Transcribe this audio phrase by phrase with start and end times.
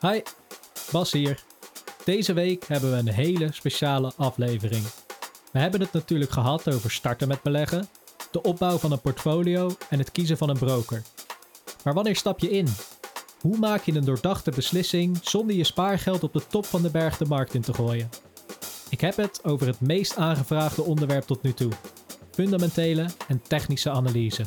[0.00, 0.20] Hi,
[0.92, 1.42] Bas hier.
[2.04, 4.82] Deze week hebben we een hele speciale aflevering.
[5.52, 7.88] We hebben het natuurlijk gehad over starten met beleggen,
[8.30, 11.02] de opbouw van een portfolio en het kiezen van een broker.
[11.84, 12.66] Maar wanneer stap je in?
[13.40, 17.16] Hoe maak je een doordachte beslissing zonder je spaargeld op de top van de berg
[17.16, 18.08] de markt in te gooien?
[18.88, 21.72] Ik heb het over het meest aangevraagde onderwerp tot nu toe:
[22.30, 24.44] fundamentele en technische analyse.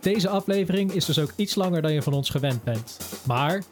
[0.00, 2.98] Deze aflevering is dus ook iets langer dan je van ons gewend bent.
[3.26, 3.64] Maar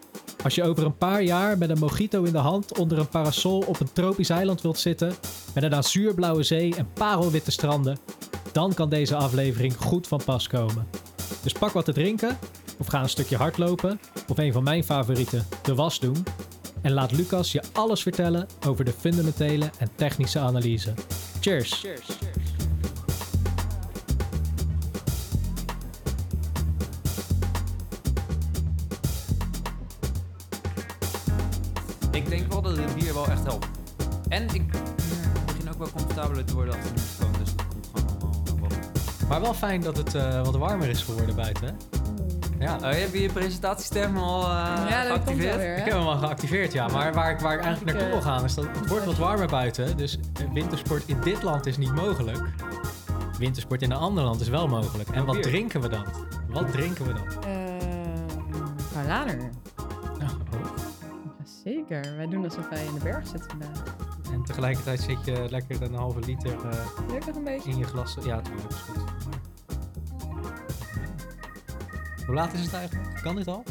[0.45, 3.65] als je over een paar jaar met een mojito in de hand onder een parasol
[3.67, 5.15] op een tropisch eiland wilt zitten,
[5.55, 7.99] met een azuurblauwe zee en parelwitte stranden,
[8.53, 10.87] dan kan deze aflevering goed van pas komen.
[11.43, 12.39] Dus pak wat te drinken,
[12.79, 16.25] of ga een stukje hardlopen, of een van mijn favorieten, de was doen.
[16.83, 20.95] En laat Lucas je alles vertellen over de fundamentele en technische analyse.
[21.41, 21.85] Cheers!
[21.85, 22.34] Ik
[33.27, 33.67] wel echt helpt.
[34.29, 34.63] En ik
[35.47, 38.09] begin ook wel comfortabeler te worden achter de microfoon, dus dat komt gewoon
[38.51, 38.79] allemaal wel.
[39.29, 41.67] Maar wel fijn dat het eh, wat warmer is geworden buiten.
[41.67, 41.73] hè?
[42.59, 44.49] Ja, Oh, heb je je presentatiestem al eh
[44.89, 45.57] ja, dat komt wel geactiveerd?
[45.57, 45.77] weer.
[45.77, 46.89] ik heb hem al geactiveerd, ja.
[46.89, 49.47] Maar waar ik, waar ik eigenlijk naartoe wil gaan is dat het wordt wat warmer
[49.49, 49.97] buiten.
[49.97, 50.19] Dus
[50.53, 52.39] wintersport in dit land is niet mogelijk.
[53.39, 55.09] Wintersport in een ander land is wel mogelijk.
[55.09, 56.05] En wat drinken we dan?
[56.49, 57.23] Wat drinken we dan?
[57.43, 59.51] Ehm, Paulaner.
[61.65, 62.17] Jazeker.
[62.17, 63.83] Wij doen alsof wij in de berg zitten vandaag.
[64.33, 67.71] En tegelijkertijd zit je lekker een halve liter eh, een beetje?
[67.71, 68.17] in je glas.
[68.25, 68.71] Ja, natuurlijk.
[68.71, 69.03] is goed.
[72.27, 73.23] Hoe laat is het eigenlijk?
[73.23, 73.63] Kan dit al?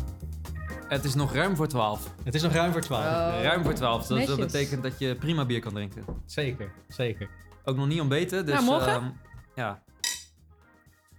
[0.88, 2.14] Het is nog ruim voor 12.
[2.24, 3.04] Het is nog ruim voor 12.
[3.06, 3.42] Oh.
[3.42, 4.00] ruim voor 12.
[4.00, 4.38] Dat, dat netjes.
[4.38, 6.04] betekent dat je prima bier kan drinken.
[6.26, 7.30] Zeker, zeker.
[7.64, 8.56] Ook nog niet ontbeten, dus...
[8.56, 8.94] Nou, morgen?
[8.94, 9.06] ehm,
[9.56, 9.82] ja.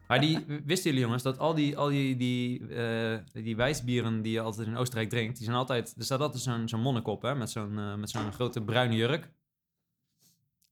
[0.06, 4.32] Maar die, wisten jullie jongens, dat al die, al die, die, eh, die wijsbieren die
[4.32, 5.94] je altijd in Oostenrijk drinkt, die zijn altijd...
[5.98, 8.94] Er staat altijd zo'n zo'n monnik op, hè, met zo'n eh, met zo'n grote bruine
[8.94, 9.32] jurk.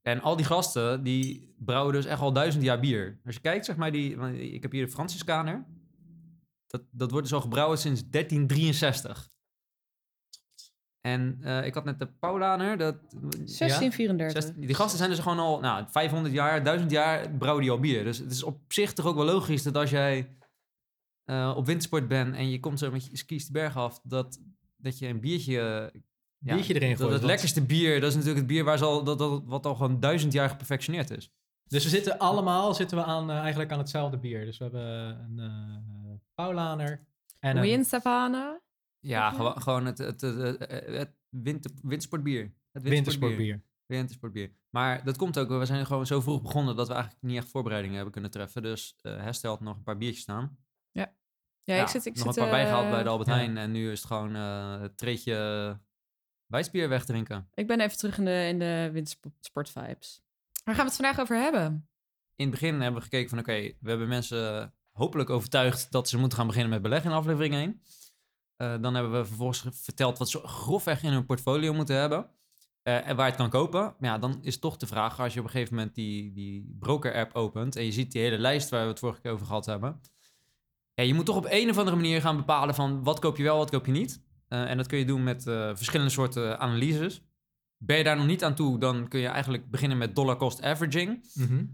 [0.03, 3.21] En al die gasten, die brouwen dus echt al duizend jaar bier.
[3.25, 4.17] Als je kijkt, zeg maar, die,
[4.53, 5.65] ik heb hier de Franciscaner.
[6.67, 9.32] Dat, dat wordt dus al gebrouwen sinds 1363.
[11.03, 12.95] En eh, ik had net de Paulaner, dat...
[13.11, 14.43] 1634.
[14.43, 17.81] Zes- Die gasten zijn dus gewoon al nou, 500 jaar, 1000 jaar brouwen die al
[17.81, 18.05] bier.
[18.05, 20.37] Dus het is op zich toch ook wel logisch dat als jij
[21.25, 24.41] eh, op wintersport bent en je komt zo met je skis de berg af, dat,
[24.77, 25.53] dat je een biertje...
[26.39, 28.79] ja, Biertje erin dat gooit, Het want- lekkerste bier, dat is natuurlijk het bier waar
[28.79, 31.31] ze al, dat, dat, wat al gewoon duizend jaar geperfectioneerd is.
[31.65, 34.45] Dus we zitten allemaal zitten we aan, eh, eigenlijk aan hetzelfde bier.
[34.45, 35.81] Dus we hebben een eh
[36.35, 37.07] Paulaner
[37.41, 37.63] en een...
[37.63, 37.85] Wien.
[39.03, 42.55] Ja, gewoon, gewoon het, het, het, het, winter, wintersportbier.
[42.73, 43.63] Het wintersportbier.
[43.87, 44.53] Wintersportbier.
[44.71, 47.49] Maar dat komt ook, we zijn gewoon zo vroeg begonnen dat we eigenlijk niet echt
[47.49, 48.63] voorbereidingen hebben kunnen treffen.
[48.63, 50.59] Dus eh Hester had nog een paar biertjes staan.
[50.91, 51.15] Ja,
[51.65, 52.07] Ja, ik zit...
[52.07, 53.35] Ik nog zit, een paar bijgehaald eh, bij de Albert ja.
[53.35, 53.57] Heijn.
[53.57, 55.81] En nu is het gewoon eh het treetje
[56.47, 57.49] wijsbier wegdrinken.
[57.55, 60.23] Ik ben even terug in de, in de wintersport vibes.
[60.65, 61.89] Waar gaan we het vandaag over hebben?
[62.37, 66.19] In het begin hebben we gekeken van oké, we hebben mensen hopelijk overtuigd dat ze
[66.19, 67.83] moeten gaan beginnen met beleggen in aflevering 1.
[68.57, 72.27] Eh, dan hebben we vervolgens ge- verteld wat ze grofweg in hun portfolio moeten hebben.
[72.83, 73.81] eh, en waar je het kan kopen.
[73.81, 76.77] Maar ja, dan is toch de vraag, als je op een gegeven moment die, die
[76.79, 77.77] broker-app opent...
[77.77, 80.01] en je ziet die hele lijst waar we het vorige keer over gehad hebben...
[80.95, 83.43] Ja, je moet toch op een of andere manier gaan bepalen van wat koop je
[83.43, 84.23] wel, wat koop je niet.
[84.49, 87.23] Eh, en dat kun je doen met verschillende soorten analyses.
[87.77, 90.63] Ben je daar nog niet aan toe, dan kun je eigenlijk beginnen met dollar cost
[90.63, 91.31] averaging.
[91.35, 91.65] Mhm.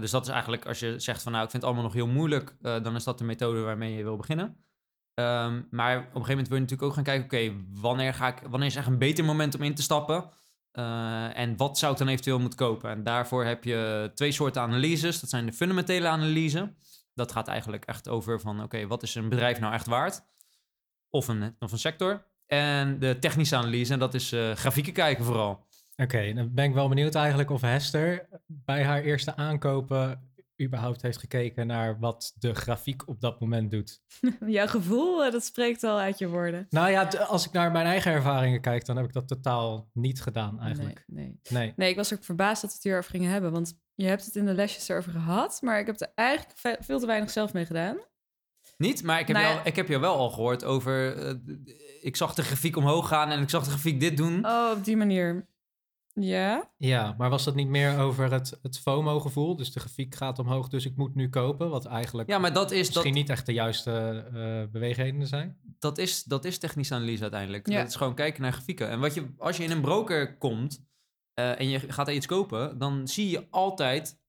[0.00, 2.12] Dus dat is eigenlijk als je zegt van nou, ik vind het allemaal nog heel
[2.12, 4.56] moeilijk, dan is dat de methode waarmee je wil beginnen.
[5.14, 8.28] Um, maar op een gegeven moment wil je natuurlijk ook gaan kijken, oké, wanneer ga
[8.28, 10.30] ik, wanneer is echt een beter moment om in te stappen?
[10.72, 12.90] Uh, en wat zou ik dan eventueel moeten kopen?
[12.90, 15.20] En daarvoor heb je twee soorten analyses.
[15.20, 16.74] Dat zijn de fundamentele analyse.
[17.14, 20.24] Dat gaat eigenlijk echt over van, oké, wat is een bedrijf nou echt waard?
[21.10, 22.26] Of een, of een sector.
[22.46, 25.66] En de technische analyse, en dat is uh, grafieken kijken vooral.
[25.96, 30.32] Oké, dan ben ik wel benieuwd eigenlijk of Hester bij haar eerste aankopen
[30.62, 34.00] überhaupt heeft gekeken naar wat de grafiek op dat moment doet.
[34.46, 36.66] Jouw gevoel, dat spreekt al uit je woorden.
[36.70, 40.22] Nou ja, als ik naar mijn eigen ervaringen kijk, dan heb ik dat totaal niet
[40.22, 41.04] gedaan eigenlijk.
[41.06, 41.40] Nee, nee.
[41.48, 41.72] nee.
[41.76, 44.36] nee ik was ook verbaasd dat we het hierover gingen hebben, want je hebt het
[44.36, 47.66] in de lesjes erover gehad, maar ik heb er eigenlijk veel te weinig zelf mee
[47.66, 47.96] gedaan.
[48.76, 49.54] Niet, maar ik heb, Nou ja.
[49.54, 51.26] jou, ik heb jou wel al gehoord over...
[51.26, 51.34] Uh,
[52.00, 54.46] ik zag de grafiek omhoog gaan en ik zag de grafiek dit doen.
[54.46, 55.48] Oh, op die manier.
[56.20, 56.72] Ja?
[56.76, 59.56] Ja, maar was dat niet meer over het, het FOMO-gevoel?
[59.56, 61.70] Dus de grafiek gaat omhoog, dus ik moet nu kopen.
[61.70, 65.58] Wat eigenlijk ja, maar dat is, misschien dat, niet echt de juiste uh, beweegredenen zijn.
[65.78, 67.68] Dat is, dat is technische analyse uiteindelijk.
[67.68, 67.78] Ja.
[67.78, 68.88] Dat is gewoon kijken naar grafieken.
[68.88, 70.86] En wat je, als je in een broker komt
[71.40, 72.78] uh, en je gaat er iets kopen...
[72.78, 74.22] dan zie je altijd...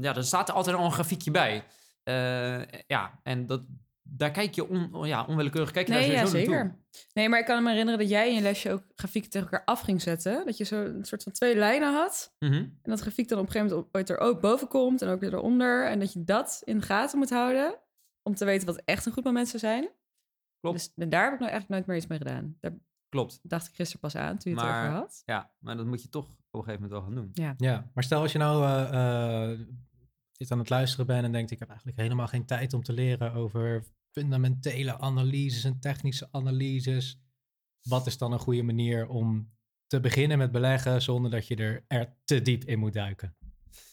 [0.00, 1.64] Ja, er staat er altijd al een grafiekje bij.
[2.04, 3.62] Uh, ja, en dat
[4.06, 6.38] daar kijk je on, ja, onwillekeurig kijk je Nee, daar ja, naartoe.
[6.40, 6.78] zeker.
[7.12, 9.66] Nee, maar ik kan me herinneren dat jij in je lesje ook grafieken tegen elkaar
[9.66, 10.46] af ging zetten.
[10.46, 12.34] Dat je zo een soort van twee lijnen had.
[12.38, 12.52] Mhm.
[12.54, 15.20] En dat grafiek dan op een gegeven moment ooit er ook boven komt en ook
[15.20, 15.86] weer eronder.
[15.86, 17.78] En dat je dat in de gaten moet houden
[18.22, 19.88] om te weten wat echt een goed moment zou zijn.
[20.60, 20.76] Klopt.
[20.78, 22.56] Dus en daar heb ik nou eigenlijk nooit meer iets mee gedaan.
[22.60, 22.72] Daar
[23.08, 23.40] Klopt.
[23.42, 25.22] dacht ik gisteren pas aan toen je het Maar- over had.
[25.24, 27.56] Ja, maar dat moet je toch op een gegeven moment wel gaan doen.
[27.58, 29.58] Ja, maar stel als je nou eh, eh,
[30.36, 32.92] dit aan het luisteren bent en denkt, ik heb eigenlijk helemaal geen tijd om te
[32.92, 37.18] leren over fundamentele analyses en technische analyses.
[37.82, 39.52] Wat is dan een goede manier om
[39.86, 43.36] te beginnen met beleggen zonder dat je er, er te diep in moet duiken?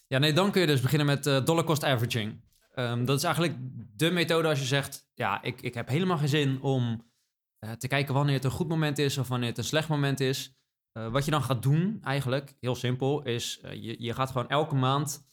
[0.07, 2.41] Ja, nee, dan kun je dus beginnen met eh, dollar cost averaging.
[2.73, 3.55] Ehm, dat is eigenlijk
[3.95, 7.11] de methode als je zegt, ja, ik, ik heb helemaal geen zin om
[7.59, 10.19] eh, te kijken wanneer het een goed moment is of wanneer het een slecht moment
[10.19, 10.55] is.
[10.91, 14.75] Eh, wat je dan gaat doen, eigenlijk, heel simpel, is je, je gaat gewoon elke
[14.75, 15.29] maand...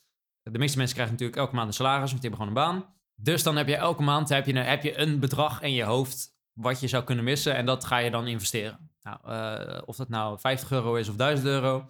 [0.53, 2.95] De meeste mensen krijgen natuurlijk elke maand een salaris, want die hebben gewoon een baan.
[3.15, 5.83] Dus dan heb je elke maand heb je, een- heb je een bedrag in je
[5.85, 8.91] hoofd wat je zou kunnen missen en dat ga je dan investeren.
[9.03, 11.89] Nou, eh, of dat nou 50 euro is of 1000 euro.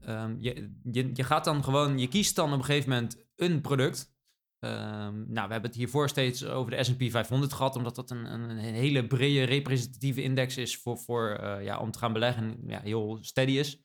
[0.00, 4.10] Ehm, je, je, gaat dan gewoon, je kiest dan op een gegeven moment een product.
[4.58, 8.32] Ehm, nou, we hebben het hiervoor steeds over de S&P 500 gehad, omdat dat een,
[8.32, 12.58] een, hele brede representatieve index is voor, voor, eh, ja, om te gaan beleggen en
[12.66, 13.82] ja, heel steady is.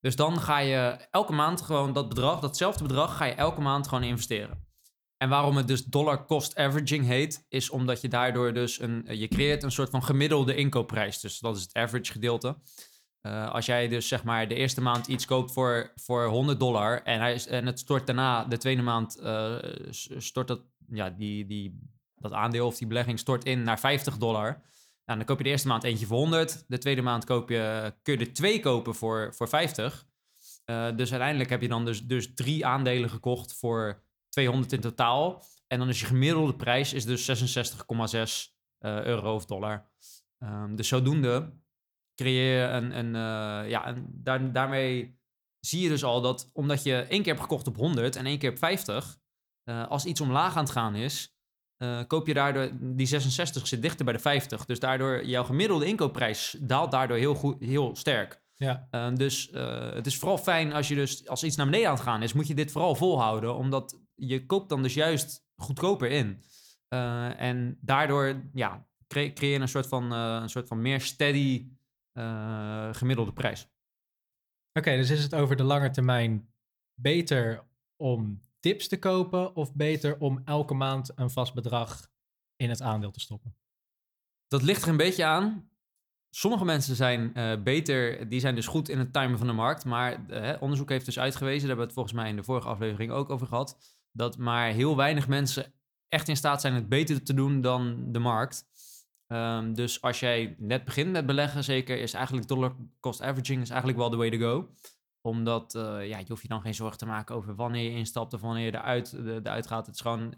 [0.00, 3.88] Dus dan ga je elke maand gewoon dat bedrag, datzelfde bedrag, ga je elke maand
[3.88, 4.64] gewoon investeren.
[5.16, 9.28] En waarom het dus dollar cost averaging heet, is omdat je daardoor dus een, je
[9.28, 11.20] creëert een soort van gemiddelde inkoopprijs.
[11.20, 12.56] Dus dat is het average gedeelte.
[13.20, 17.02] Eh, als jij dus zeg maar de eerste maand iets koopt voor, voor 100 dollar
[17.02, 19.54] en, hij en het stort daarna de tweede maand uh,
[20.18, 21.80] stort dat, ja, die, die,
[22.14, 24.62] dat aandeel of die belegging stort in naar 50 dollar.
[25.06, 26.64] Nou, dan koop je de eerste maand eentje voor 100.
[26.68, 30.06] De tweede maand koop je, kun je er twee kopen voor, voor 50.
[30.66, 35.42] Uh, dus uiteindelijk heb je dan dus, dus drie aandelen gekocht voor 200 in totaal.
[35.66, 37.86] En dan is je gemiddelde prijs is dus 66,6
[38.80, 39.90] uh, euro of dollar.
[40.38, 41.52] Um, dus zodoende
[42.14, 42.98] creëer je een...
[42.98, 45.20] een uh, ja, en daar, daarmee
[45.60, 48.38] zie je dus al dat omdat je één keer hebt gekocht op 100 en één
[48.38, 49.18] keer op 50...
[49.64, 51.35] Uh, als iets omlaag aan het gaan is,
[51.78, 52.70] uh, koop je daardoor...
[52.80, 54.64] Die 66 zit dichter bij de 50.
[54.64, 58.42] Dus daardoor jouw gemiddelde inkoopprijs daalt daardoor heel, goed, heel sterk.
[58.54, 58.88] Ja.
[58.90, 61.94] Uh, dus uh, het is vooral fijn als je dus als iets naar beneden aan
[61.94, 66.10] het gaan is, moet je dit vooral volhouden, omdat je koopt dan dus juist goedkoper
[66.10, 66.42] in.
[66.88, 71.66] Uh, en daardoor ja, cre creëer je een soort van, een soort van meer steady
[72.92, 73.62] gemiddelde prijs.
[73.62, 76.48] Oké, okay, dus is het over de lange termijn
[76.94, 77.64] beter
[77.96, 82.10] om tips te kopen of beter om elke maand een vast bedrag
[82.56, 83.56] in het aandeel te stoppen?
[84.48, 85.70] Dat ligt er een beetje aan.
[86.30, 89.84] Sommige mensen zijn uh, beter, die zijn dus goed in het timen van de markt.
[89.84, 92.68] Maar uh, onderzoek heeft dus uitgewezen, daar hebben we het volgens mij in de vorige
[92.68, 95.72] aflevering ook over gehad, dat maar heel weinig mensen
[96.08, 98.64] echt in staat zijn het beter te doen dan de markt.
[99.26, 103.70] Um, dus als jij net begint met beleggen, zeker, is eigenlijk dollar cost averaging is
[103.70, 104.68] eigenlijk wel the way to go.
[105.26, 108.34] Omdat uh, ja, je hoeft je dan geen zorgen te maken over wanneer je instapt
[108.34, 109.86] of wanneer je eruit, eruit gaat.
[109.86, 110.34] Het is gewoon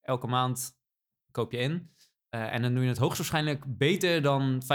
[0.00, 0.78] elke maand
[1.30, 1.90] koop je in.
[2.30, 4.66] Uh, en dan doe je het hoogstwaarschijnlijk beter dan 95%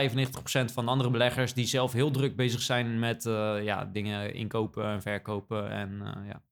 [0.73, 4.85] van de andere beleggers die zelf heel druk bezig zijn met uh, ja, dingen inkopen
[4.85, 5.69] en verkopen.
[5.69, 6.43] En, uh, ja.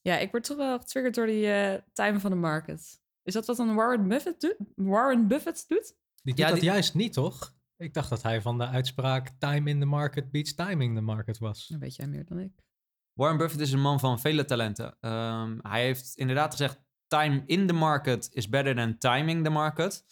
[0.00, 3.00] ja, ik word toch wel getriggerd door die uh, time van de market.
[3.22, 4.56] Is dat wat een Warren Buffett doet?
[4.74, 5.94] Warren Buffett doet?
[6.22, 6.70] Die doet ja, dat die...
[6.70, 7.54] juist niet, toch?
[7.76, 11.38] Ik dacht dat hij van de uitspraak time in the market beats timing the market
[11.38, 11.66] was.
[11.66, 12.52] Dan weet jij meer dan ik.
[13.12, 14.96] Warren Buffett is een man van vele talenten.
[15.00, 20.04] Um, hij heeft inderdaad gezegd, time in the market is better than timing the market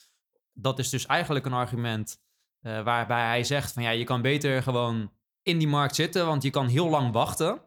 [0.54, 2.22] dat is dus eigenlijk een argument
[2.60, 5.12] uh, waarbij hij zegt van ja, je kan beter gewoon
[5.42, 7.60] in die markt zitten, want je kan heel lang wachten.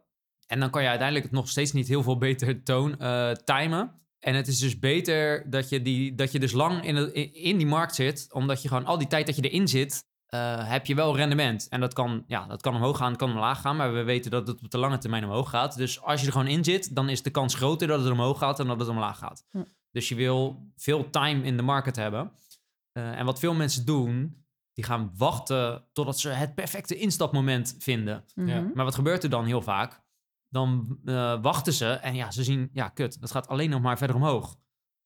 [0.48, 4.02] En dan kan je uiteindelijk het nog steeds niet heel veel beter toon, uh, timen.
[4.28, 7.58] En het is dus beter dat je, die, dat je dus lang in, de, in
[7.58, 10.86] die markt zit, omdat je gewoon al die tijd dat je erin zit, uh, heb
[10.86, 11.68] je wel rendement.
[11.70, 14.48] En dat kan, ja, dat kan omhoog gaan, kan omlaag gaan, maar we weten dat
[14.48, 15.78] het op de lange termijn omhoog gaat.
[15.78, 18.38] Dus als je er gewoon in zit, dan is de kans groter dat het omhoog
[18.38, 19.46] gaat dan dat het omlaag gaat.
[19.52, 19.64] Hm.
[19.92, 22.32] Dus je wil veel time in de market hebben.
[22.94, 28.26] Uh, en wat veel mensen doen, die gaan wachten totdat ze het perfecte instapmoment vinden.
[28.36, 28.48] Mhm.
[28.48, 28.72] Ja.
[28.74, 30.02] Maar wat gebeurt er dan heel vaak?
[30.50, 33.98] Dan uh, wachten ze en ja, ze zien, ja, kut, dat gaat alleen nog maar
[33.98, 34.58] verder omhoog.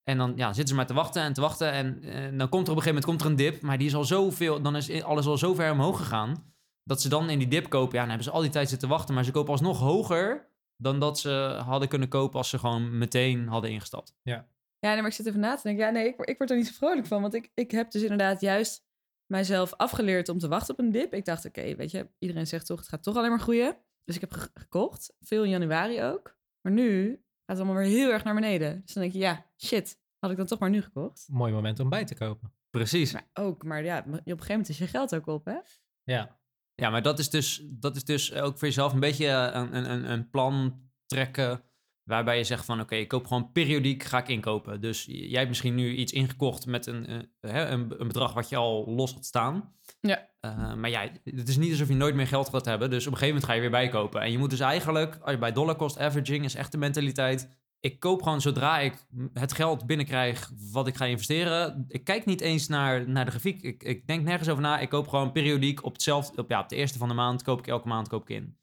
[0.03, 1.71] En dan ja, zitten ze maar te wachten en te wachten.
[1.71, 3.87] En, en dan komt er op een gegeven moment komt er een dip, maar die
[3.87, 6.53] is al zoveel, dan is alles al zo ver omhoog gegaan.
[6.83, 7.93] Dat ze dan in die dip kopen.
[7.93, 10.99] Ja, dan hebben ze al die tijd zitten wachten, maar ze kopen alsnog hoger dan
[10.99, 14.15] dat ze hadden kunnen kopen als ze gewoon meteen hadden ingestapt.
[14.23, 14.47] Ja,
[14.79, 15.85] nee, maar ik zit even na te denken.
[15.85, 17.21] Ja, nee, ik, ik word er niet zo vrolijk van.
[17.21, 18.85] Want ik, ik heb dus inderdaad juist
[19.25, 21.13] mijzelf afgeleerd om te wachten op een dip.
[21.13, 23.77] Ik dacht, oké, okay, weet je, iedereen zegt toch, het gaat toch alleen maar groeien.
[24.03, 25.13] Dus ik heb ge gekocht.
[25.19, 26.37] Veel in januari ook.
[26.61, 28.81] Maar nu gaat het allemaal weer heel erg naar beneden.
[28.81, 29.99] Dus dan denk je, ja, shit.
[30.19, 31.25] Had ik dan toch maar nu gekocht.
[31.31, 32.53] Mooi moment om bij te kopen.
[32.69, 33.13] Precies.
[33.13, 35.57] Maar ook, maar ja, op een gegeven moment is je geld ook op, hè?
[36.03, 36.39] Ja.
[36.75, 39.91] Ja, maar dat is, dus, dat is dus ook voor jezelf een beetje een, een-
[39.91, 41.63] een, een plan trekken.
[42.11, 44.81] Waarbij je zegt van oké, ik koop gewoon periodiek ga ik inkopen.
[44.81, 47.19] Dus jij hebt misschien nu iets ingekocht met een, eh,
[47.51, 49.73] hè, een, een bedrag wat je al los had staan.
[50.01, 50.29] Ja.
[50.39, 52.89] Eh, maar ja, het is niet alsof je nooit meer geld gaat hebben.
[52.89, 54.21] Dus op een gegeven moment ga je weer bijkopen.
[54.21, 57.49] En je moet dus eigenlijk, als je bij dollar cost averaging is echt de mentaliteit.
[57.79, 61.85] Ik koop gewoon zodra ik het geld binnenkrijg wat ik ga investeren.
[61.87, 63.61] Ik kijk niet eens naar, naar de grafiek.
[63.61, 64.79] Ik, ik denk nergens over na.
[64.79, 66.41] Ik koop gewoon periodiek op hetzelfde.
[66.41, 68.57] Op, ja, op de eerste van de maand koop ik elke maand koop ik in.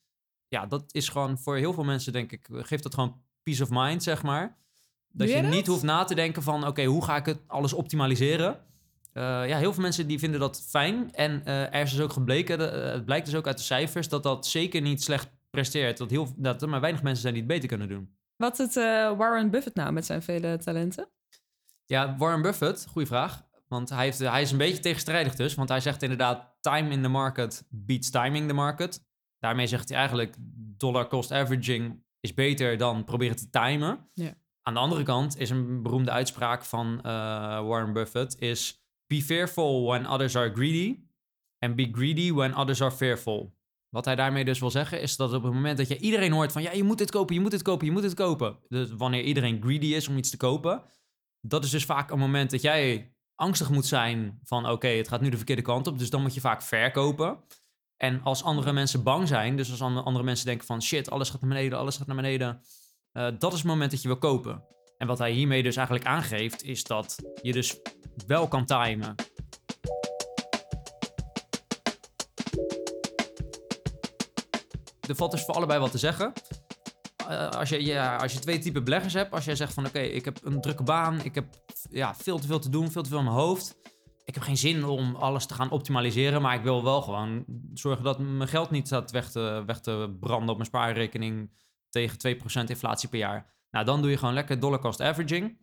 [0.48, 3.68] Ja, dat is gewoon voor heel veel mensen, denk ik, geeft dat gewoon peace of
[3.70, 4.56] mind, zeg maar.
[5.12, 5.50] Dat je dat?
[5.50, 8.60] niet hoeft na te denken van, oké, hoe ga ik het alles optimaliseren?
[9.12, 11.14] Eh, ja, heel veel mensen die vinden dat fijn.
[11.14, 14.08] En eh, er is dus ook gebleken, eh, het blijkt dus ook uit de cijfers,
[14.08, 15.98] dat dat zeker niet slecht presteert.
[15.98, 18.16] Dat, heel, dat er maar weinig mensen zijn die het beter kunnen doen.
[18.36, 21.08] Wat het eh, Warren Buffett nou met zijn vele talenten?
[21.84, 23.46] Ja, Warren Buffett, goede vraag.
[23.68, 25.54] Want hij, heeft, hij is een beetje tegenstrijdig dus.
[25.54, 29.04] Want hij zegt inderdaad, time in the market beats timing the market.
[29.38, 30.34] Daarmee zegt hij eigenlijk,
[30.76, 34.08] dollar cost averaging is beter dan proberen te timen.
[34.14, 34.34] Ja.
[34.62, 37.12] Aan de andere kant is een beroemde uitspraak van eh,
[37.66, 38.86] Warren Buffett is...
[39.06, 40.98] Be fearful when others are greedy.
[41.58, 43.56] And be greedy when others are fearful.
[43.88, 46.52] Wat hij daarmee dus wil zeggen is dat op het moment dat je iedereen hoort
[46.52, 46.62] van...
[46.62, 48.58] Ja, je moet dit kopen, je moet dit kopen, je moet dit kopen.
[48.68, 50.82] Dus wanneer iedereen greedy is om iets te kopen...
[51.40, 54.68] Dat is dus vaak een moment dat jij angstig moet zijn van...
[54.68, 57.38] Oké, het gaat nu de verkeerde kant op, dus dan moet je vaak verkopen.
[57.98, 60.82] En als andere mensen bang zijn, dus als andere mensen denken van...
[60.82, 62.62] Shit, alles gaat naar beneden, alles gaat naar beneden.
[63.12, 64.64] eh, dat is het moment dat je wil kopen.
[64.98, 67.80] En wat hij hiermee dus eigenlijk aangeeft, is dat je dus
[68.26, 69.14] wel kan timen.
[75.08, 76.32] Er valt dus voor allebei wat te zeggen.
[77.28, 80.00] Eh, als, je, ja, als je twee typen beleggers hebt, als jij zegt van oké,
[80.00, 81.46] ik heb een drukke baan, ik heb
[81.90, 83.76] ja, veel te veel te doen, veel te veel in mijn hoofd.
[84.28, 87.44] Ik heb geen zin om alles te gaan optimaliseren, maar ik wil wel gewoon
[87.74, 91.50] zorgen dat mijn geld niet staat weg te, weg te branden op mijn spaarrekening
[91.88, 93.52] tegen 2% inflatie per jaar.
[93.70, 95.58] Nou, dan doe je gewoon lekker dollar cost averaging.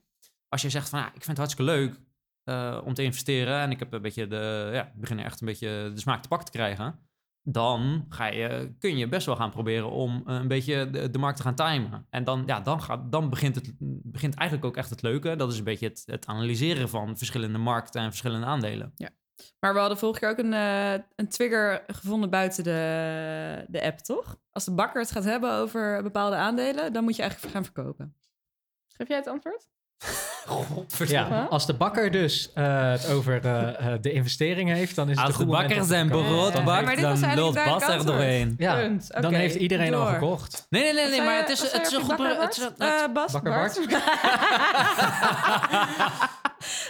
[0.49, 1.99] Als je zegt van ja, ik vind het hartstikke leuk
[2.43, 5.91] eh, om te investeren en ik heb een beetje de, ja, begin echt een beetje
[5.93, 7.04] de smaak te pakken te krijgen
[7.47, 11.17] dan ga je, kun je best wel gaan proberen om eh, een beetje de, de
[11.17, 12.05] markt te gaan timen.
[12.09, 13.73] En dan, ja, dan, gaat, dan begint, het,
[14.03, 15.35] begint eigenlijk ook echt het leuke.
[15.35, 18.93] Dat is een beetje het, het analyseren van verschillende markten en verschillende aandelen.
[19.59, 23.99] Maar we hadden vorige keer ook een, eh, een trigger gevonden buiten de, de app,
[23.99, 24.37] toch?
[24.51, 28.15] Als de bakker het gaat hebben over bepaalde aandelen, dan moet je eigenlijk gaan verkopen.
[28.87, 29.67] Geef jij het antwoord?
[31.05, 35.17] Ja, als de bakker dus eh, het over eh, eh, de investering heeft, dan is
[35.17, 37.89] het Als een de bakker zijn brood bakt, maar dit was dan eigenlijk lult Bas
[37.89, 38.55] er doorheen.
[38.57, 38.89] Ja,
[39.21, 40.65] dan heeft iedereen al gekocht.
[40.69, 42.17] Nee, nee, nee, nee maar het is, het is een goed...
[42.17, 42.69] Het is?
[42.77, 43.79] Eh, Bas, Bakker Bart?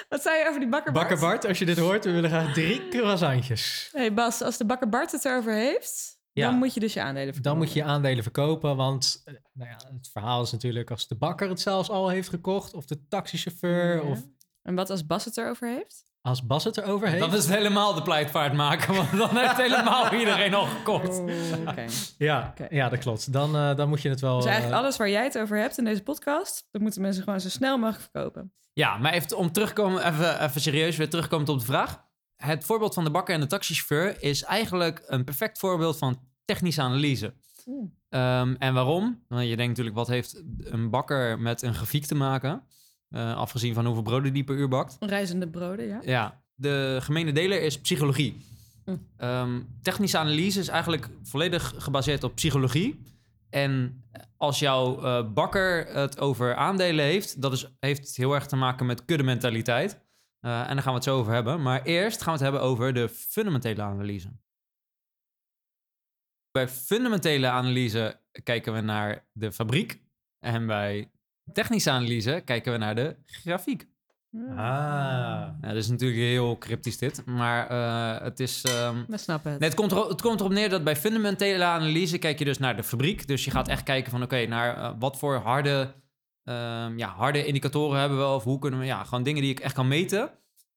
[0.10, 1.08] Wat zei je over die bakker Bart?
[1.08, 3.90] Bakker Bart, als je dit hoort, we willen graag drie croissantjes.
[3.92, 6.50] Hey Bas, als de bakker Bart het erover heeft, Ja.
[6.50, 7.50] dan moet je dus je aandelen verkopen.
[7.52, 11.08] Dan moet je je aandelen verkopen, want eh, nou ja, het verhaal is natuurlijk als
[11.08, 14.10] de bakker het zelfs al heeft gekocht, of de taxichauffeur, Ja.
[14.10, 14.20] of
[14.64, 16.04] En wat als Bas het erover heeft?
[16.22, 17.20] als Bas het erover heeft.
[17.20, 21.20] dan is het helemaal de pleitvaart maken, want dan heeft helemaal iedereen al gekocht.
[21.68, 21.86] Oké.
[22.18, 23.34] Ja, ja, dat klopt.
[23.34, 24.36] Dan, eh, dan moet je het wel...
[24.36, 27.24] Dus eigenlijk eh, alles waar jij het over hebt in deze podcast, dat moeten mensen
[27.24, 28.54] gewoon zo snel mogelijk verkopen.
[28.74, 32.04] Ja, maar even om terugkomen, even, even serieus weer terugkomen op de vraag.
[32.36, 36.82] Het voorbeeld van de bakker en de taxichauffeur is eigenlijk een perfect voorbeeld van technische
[36.82, 37.34] analyse.
[37.66, 37.90] Oeh.
[38.10, 39.24] Ehm, en waarom?
[39.28, 42.64] Want je denkt natuurlijk, wat heeft een bakker met een grafiek te maken?
[43.10, 44.98] Eh, afgezien van hoeveel broden die per uur bakt.
[45.00, 46.00] Reizende broden, ja.
[46.04, 48.46] Ja, de gemene deler is psychologie.
[48.86, 49.08] Mm.
[49.18, 53.00] Ehm, technische analyse is eigenlijk volledig gebaseerd op psychologie.
[53.50, 54.04] En
[54.38, 58.86] als jouw eh, bakker het over aandelen heeft, dat is, heeft heel erg te maken
[58.86, 60.00] met kuddementaliteit.
[60.46, 61.62] Eh en daar gaan we het zo over hebben.
[61.62, 64.30] Maar eerst gaan we het hebben over de fundamentele analyse.
[66.52, 70.02] Bij fundamentele analyse kijken we naar de fabriek.
[70.40, 71.12] En bij
[71.54, 73.88] technische analyse kijken we naar de grafiek.
[74.50, 74.56] Ah.
[74.56, 78.64] Ja, dat is natuurlijk heel cryptisch dit, maar eh, het is...
[78.64, 79.60] ehm, We snappen het.
[79.60, 82.58] nee, het, komt erop, het komt erop neer dat bij fundamentele analyse kijk je dus
[82.58, 83.28] naar de fabriek.
[83.28, 85.94] Dus je gaat echt kijken van oké, naar eh, wat voor harde,
[86.46, 89.60] ehm, ja, harde indicatoren hebben we of hoe kunnen we, ja, gewoon dingen die ik
[89.60, 90.32] echt kan meten.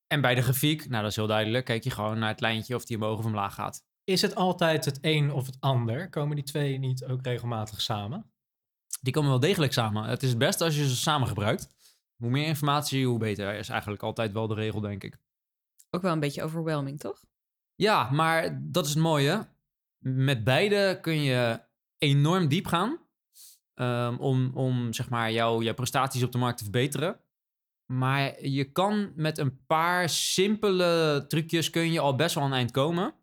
[0.07, 2.75] En bij de grafiek, nou dat is heel duidelijk, kijk je gewoon naar het lijntje
[2.75, 3.87] of die omhoog of omlaag gaat.
[4.05, 6.11] Is het altijd het een of het ander?
[6.11, 8.33] Komen die twee niet ook regelmatig samen?
[9.01, 10.05] Die komen wel degelijk samen.
[10.05, 11.69] Het is het beste als je ze samen gebruikt.
[12.17, 13.55] Hoe meer informatie, hoe beter.
[13.55, 15.19] Is eigenlijk altijd wel de regel, denk ik.
[15.91, 17.25] Ook wel een beetje overwhelming, toch?
[17.75, 19.49] Ja, maar dat is het mooie.
[19.99, 21.61] Met beide kun je
[21.99, 22.99] enorm diep gaan.
[23.79, 27.21] Ehm, om, om zeg maar jouw, jouw prestaties op de markt te verbeteren.
[27.93, 32.71] Maar je kan met een paar simpele trucjes kun je al best wel een eind
[32.71, 33.15] komen.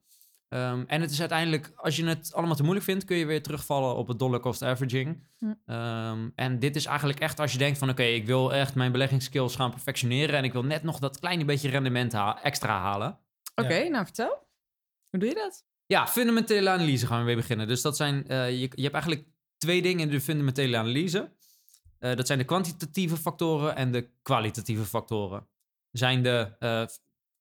[0.50, 3.44] Ehm, en het is uiteindelijk, als je het allemaal te moeilijk vindt, kun je weer
[3.44, 5.28] terugvallen op het dollar cost averaging.
[5.38, 5.54] Hm.
[5.66, 8.92] Ehm, en dit is eigenlijk echt als je denkt van oké, ik wil echt mijn
[8.92, 13.20] beleggingsskills gaan perfectioneren en ik wil net nog dat kleine beetje rendement ha- extra halen.
[13.56, 13.90] Oké, Ja.
[13.90, 14.48] nou vertel.
[15.10, 15.66] Hoe doe je dat?
[15.86, 17.68] Ja, fundamentele analyse gaan we weer beginnen.
[17.68, 19.26] Dus dat zijn, eh, je, je hebt eigenlijk
[19.66, 21.32] twee dingen in de fundamentele analyse.
[22.00, 25.48] Eh, dat zijn de kwantitatieve factoren en de kwalitatieve factoren.
[25.92, 26.86] Zijn de eh,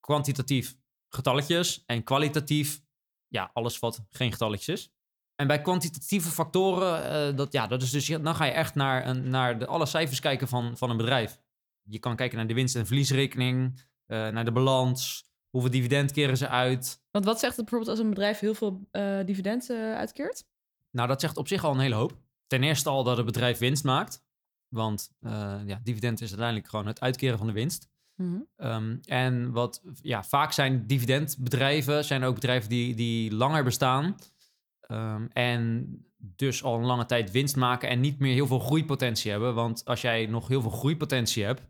[0.01, 0.77] kwantitatief
[1.09, 2.83] getalletjes en kwalitatief,
[3.29, 4.93] ja, alles wat geen getalletjes is.
[5.37, 9.07] En bij kwantitatieve factoren, eh, dat, ja, dat is dus, dan ga je echt naar,
[9.07, 11.41] een, naar de, alle cijfers kijken van, van een bedrijf.
[11.83, 16.49] Je kan kijken naar de winst- en verliesrekening, naar de balans, hoeveel dividend keren ze
[16.49, 18.89] uit, Want wat zegt het bijvoorbeeld als een bedrijf heel veel
[19.25, 20.45] dividend uitkeert?
[20.95, 22.17] Nou, dat zegt op zich al een hele hoop.
[22.47, 24.23] Ten eerste al dat het bedrijf winst maakt.
[24.69, 27.89] Want eh, ja, dividend is uiteindelijk gewoon het uitkeren van de winst.
[28.57, 34.17] Ehm, en wat ja, vaak zijn dividendbedrijven, zijn ook bedrijven die, die langer bestaan.
[34.81, 39.31] Ehm, en dus al een lange tijd winst maken en niet meer heel veel groeipotentie
[39.31, 39.55] hebben.
[39.55, 41.63] Want als jij nog heel veel groeipotentie hebt,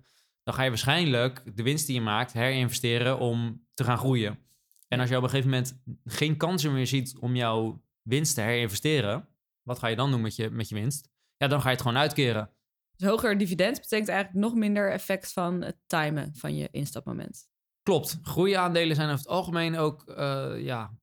[0.43, 4.39] dan ga je waarschijnlijk de winst die je maakt herinvesteren om te gaan groeien.
[4.89, 8.41] En als je op een gegeven moment geen kansen meer ziet om jouw winst te
[8.41, 9.29] herinvesteren,
[9.63, 11.09] wat ga je dan doen met je, met je winst?
[11.37, 12.51] Ja, dan ga je het gewoon uitkeren.
[12.97, 17.49] Dus hoger dividend betekent eigenlijk nog minder effect van het timen van je instapmoment.
[17.83, 18.19] Klopt.
[18.23, 20.99] Groeiaandelen zijn over het algemeen ook eh, ja,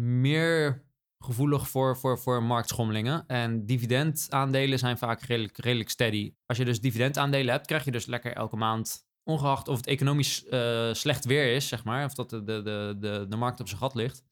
[0.00, 0.84] meer
[1.18, 3.26] gevoelig voor, voor, voor marktschommelingen.
[3.26, 6.34] En dividendaandelen zijn vaak redelijk, redelijk steady.
[6.46, 10.44] Als je dus dividendaandelen hebt, krijg je dus lekker elke maand, ongeacht of het economisch
[10.44, 13.68] eh, slecht weer is, zeg maar, of dat de, de, de, de, de markt op
[13.68, 14.24] zijn gat ligt.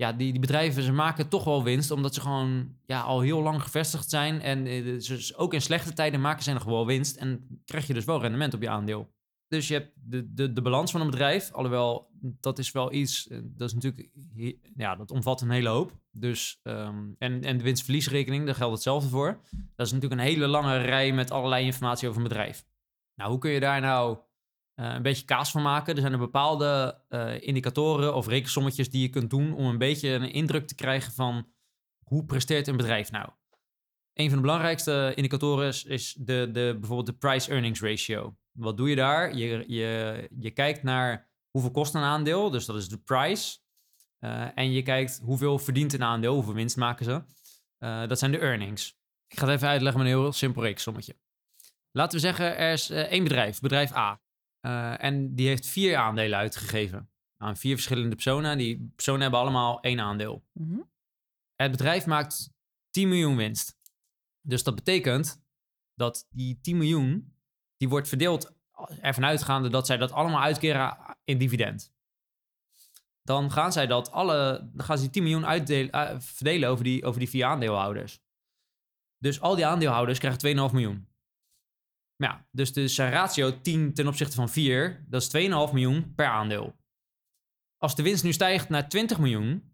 [0.00, 3.42] Ja, die, die bedrijven, ze maken toch wel winst, omdat ze gewoon ja, al heel
[3.42, 4.40] lang gevestigd zijn.
[4.40, 7.16] En dus ook in slechte tijden maken ze nog wel winst.
[7.16, 9.12] En krijg je dus wel rendement op je aandeel.
[9.48, 11.52] Dus je hebt de, de, de balans van een bedrijf.
[11.52, 13.28] Alhoewel, dat is wel iets.
[13.28, 14.08] eh, Dat is natuurlijk.
[14.76, 15.92] Ja, dat omvat een hele hoop.
[16.12, 16.60] Dus.
[16.62, 19.40] ehm, en, en de winstverliesrekening, daar geldt hetzelfde voor.
[19.76, 22.66] Dat is natuurlijk een hele lange rij met allerlei informatie over een bedrijf.
[23.14, 24.18] Nou, hoe kun je daar nou
[24.84, 25.94] een beetje kaas van maken?
[25.94, 30.08] Er zijn er bepaalde eh, indicatoren of rekensommetjes die je kunt doen om een beetje
[30.08, 31.48] een indruk te krijgen van
[32.04, 33.30] hoe presteert een bedrijf nou.
[34.12, 38.36] Een van de belangrijkste indicatoren is, de, de, bijvoorbeeld de price-earnings ratio.
[38.52, 39.36] Wat doe je daar?
[39.36, 43.58] Je, je, je kijkt naar hoeveel kost een aandeel, dus dat is de price.
[44.18, 47.22] Eh, en je kijkt hoeveel verdient een aandeel, hoeveel winst maken ze.
[47.78, 48.98] Eh, dat zijn de earnings.
[49.26, 51.16] Ik ga het even uitleggen met een heel simpel rekensommetje.
[51.90, 54.20] Laten we zeggen, er is eh, één bedrijf, bedrijf A.
[54.60, 58.58] Eh, en die heeft vier aandelen uitgegeven aan vier verschillende personen.
[58.58, 60.44] Die personen hebben allemaal één aandeel.
[60.52, 60.80] Mhm.
[61.54, 62.50] Het bedrijf maakt
[62.90, 63.78] 10 miljoen winst.
[64.40, 65.42] Dus dat betekent
[65.94, 67.34] dat die 10 miljoen,
[67.76, 68.52] die wordt verdeeld
[69.00, 71.92] ervan uitgaande dat zij dat allemaal uitkeren in dividend.
[73.22, 76.84] Dan gaan zij dat alle, dan gaan ze die 10 miljoen uitdelen, eh, verdelen over
[76.84, 78.20] die, over die vier aandeelhouders.
[79.18, 81.08] Dus al die aandeelhouders krijgen 2,5 miljoen.
[82.20, 86.76] Ja, dus de ratio 10 ten opzichte van 4, dat is 2,5 miljoen per aandeel.
[87.76, 89.72] Als de winst nu stijgt naar 20 miljoen,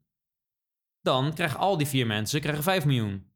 [1.00, 3.32] dan krijgen al die vier mensen krijgen 5 miljoen.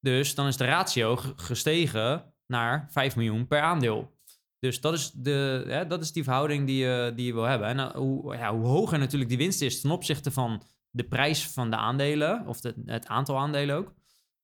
[0.00, 4.20] Dus dan is de ratio gestegen naar 5 miljoen per aandeel.
[4.58, 7.68] Dus dat is, de, dat is die verhouding die je, die je wil hebben.
[7.68, 11.48] En nou, hoe, ja, hoe hoger natuurlijk die winst is ten opzichte van de prijs
[11.48, 13.94] van de aandelen, of het aantal aandelen ook,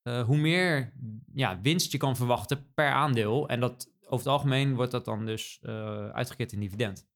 [0.02, 0.92] eh, hoe meer
[1.34, 3.48] ja, winst je kan verwachten per aandeel.
[3.48, 7.06] En dat over het algemeen wordt dat dan dus eh, uitgekeerd in dividend.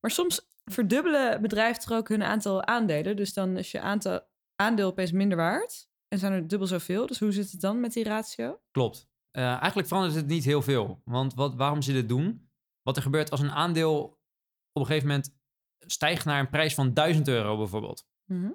[0.00, 3.16] Maar soms verdubbelen bedrijven toch ook hun aantal aandelen.
[3.16, 4.20] Dus dan is je aantal
[4.56, 5.88] aandeel opeens minder waard.
[6.08, 7.06] En zijn er dubbel zoveel.
[7.06, 8.60] Dus hoe zit het dan met die ratio?
[8.70, 9.08] Klopt.
[9.30, 11.00] Eh, eigenlijk verandert het niet heel veel.
[11.04, 12.50] Want wat, waarom ze dit doen?
[12.82, 14.02] Wat er gebeurt als een aandeel
[14.72, 15.34] op een gegeven moment
[15.78, 18.06] stijgt naar een prijs van 1000 euro bijvoorbeeld.
[18.24, 18.50] Mhm.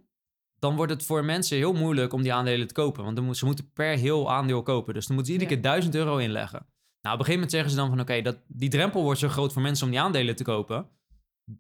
[0.60, 3.04] Dan wordt het voor mensen heel moeilijk om die aandelen te kopen.
[3.04, 4.94] Want dan moet, ze moeten per heel aandeel kopen.
[4.94, 5.62] Dus dan moeten ze iedere Ja.
[5.62, 6.68] keer 1000 euro inleggen.
[7.08, 8.00] Nou, op een gegeven moment zeggen ze dan van...
[8.00, 10.90] Oké, dat die drempel wordt zo groot voor mensen om die aandelen te kopen.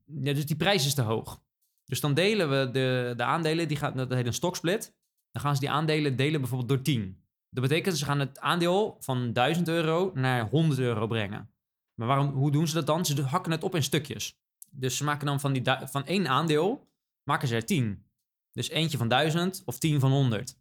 [0.05, 1.41] Ja, dus die prijs is te hoog.
[1.86, 4.95] Dus dan delen we de, de aandelen, die gaat, dat heet een stoksplit.
[5.31, 7.23] Dan gaan ze die aandelen delen bijvoorbeeld door 10.
[7.49, 11.51] Dat betekent ze gaan het aandeel van 1000 euro naar 100 euro brengen.
[11.93, 13.05] Maar waarom, hoe doen ze dat dan?
[13.05, 14.39] Ze hakken het op in stukjes.
[14.69, 16.89] Dus ze maken dan van, die, van één aandeel,
[17.23, 18.05] maken ze er 10.
[18.51, 20.57] Dus eentje van 1000 of 10 van 100.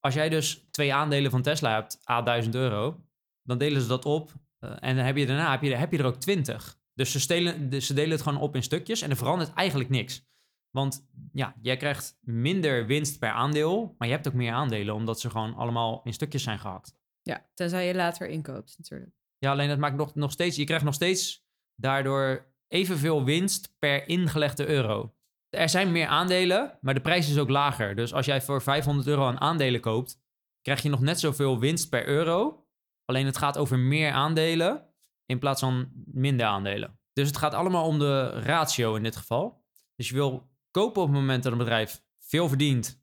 [0.00, 3.04] Als jij dus twee aandelen van Tesla hebt, a 1000 euro,
[3.42, 4.32] dan delen ze dat op.
[4.58, 6.80] eh, en dan heb je daarna heb je, heb je er ook 20.
[6.94, 10.26] Dus ze, stelen, ze delen het gewoon op in stukjes en er verandert eigenlijk niks.
[10.70, 15.20] Want ja, jij krijgt minder winst per aandeel, maar je hebt ook meer aandelen, omdat
[15.20, 16.96] ze gewoon allemaal in stukjes zijn gehakt.
[17.22, 19.10] Ja, tenzij je later inkoopt natuurlijk.
[19.38, 24.08] Ja, alleen dat maakt nog, nog steeds, je krijgt nog steeds daardoor evenveel winst per
[24.08, 25.14] ingelegde euro.
[25.48, 27.94] Er zijn meer aandelen, maar de prijs is ook lager.
[27.94, 30.20] Dus als jij voor 500 euro aan aandelen koopt,
[30.62, 32.61] krijg je nog net zoveel winst per euro.
[33.04, 34.86] Alleen het gaat over meer aandelen
[35.26, 36.98] in plaats van minder aandelen.
[37.12, 39.64] Dus het gaat allemaal om de ratio in dit geval.
[39.94, 43.02] Dus je wil kopen op het moment dat een bedrijf veel verdient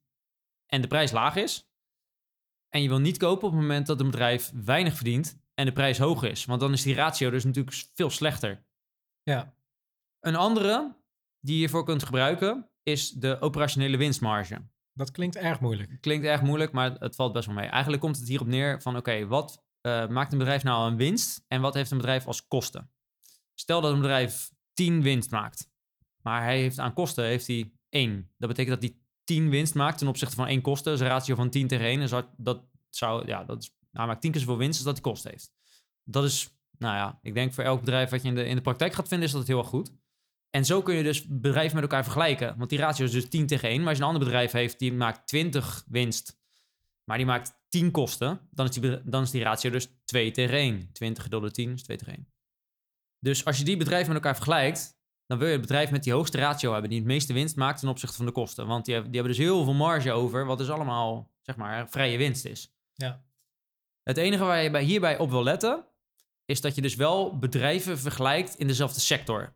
[0.65, 1.69] en de prijs laag is.
[2.69, 5.71] En je wil niet kopen op het moment dat een bedrijf weinig verdient en de
[5.71, 6.45] prijs hoog is.
[6.45, 8.65] Want dan is die ratio dus natuurlijk veel slechter.
[9.23, 9.53] Ja,
[10.19, 10.97] Een andere
[11.39, 14.67] die je hiervoor kunt gebruiken is de operationele winstmarge.
[14.93, 15.97] dat klinkt erg moeilijk.
[16.01, 17.67] Klinkt erg moeilijk, maar het valt best wel mee.
[17.67, 21.45] Eigenlijk komt het hierop neer van oké, wat eh, maakt een bedrijf nou een winst
[21.47, 22.91] en wat heeft een bedrijf als kosten?
[23.53, 25.71] Stel dat een bedrijf 10 winst maakt,
[26.21, 28.31] maar hij heeft aan kosten heeft hij 1.
[28.37, 30.91] Dat betekent dat hij 10 winst maakt ten opzichte van 1 kosten.
[30.91, 31.99] Dus een ratio van 10 tegen 1.
[31.99, 35.03] Dus dat, dat zou, ja, dat is, maakt 10 keer zoveel winst als dat hij
[35.11, 35.51] kosten heeft.
[36.03, 38.61] Dat is, nou ja, ik denk voor elk bedrijf wat je in de, in de
[38.61, 39.91] praktijk gaat vinden, is dat heel erg goed.
[40.49, 42.57] En zo kun je dus bedrijven met elkaar vergelijken.
[42.57, 43.79] Want die ratio is dus 10 tegen 1.
[43.79, 46.38] Maar als je een ander bedrijf heeft die maakt 20 winst,
[47.09, 50.55] maar die maakt 10 kosten, dan is die, dan is die ratio dus 2 tegen
[50.55, 50.89] 1.
[50.93, 52.27] 20 gedeeld door 10 is 2 tegen 1.
[53.19, 56.13] Dus als je die bedrijven met elkaar vergelijkt, dan wil je het bedrijf met die
[56.13, 58.67] hoogste ratio hebben, die het meeste winst maakt ten opzichte van de kosten.
[58.67, 61.89] Want die, hebben- die hebben dus heel veel marge over, wat dus allemaal, zeg maar,
[61.89, 62.73] vrije winst is.
[62.93, 63.23] Ja.
[64.03, 65.85] Het enige waar je bij, hierbij op wil letten,
[66.45, 69.53] is dat je dus wel bedrijven vergelijkt in dezelfde sector.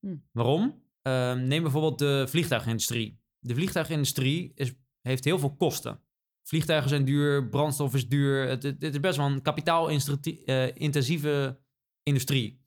[0.00, 0.16] Hm.
[0.32, 0.82] Waarom?
[1.02, 3.20] Ehm, neem bijvoorbeeld de vliegtuigindustrie.
[3.38, 6.00] De vliegtuigindustrie is, heeft heel veel kosten.
[6.42, 8.48] Vliegtuigen zijn duur, brandstof is duur.
[8.48, 11.58] Het, is best wel een kapitaalintensieve
[12.02, 12.60] industrie.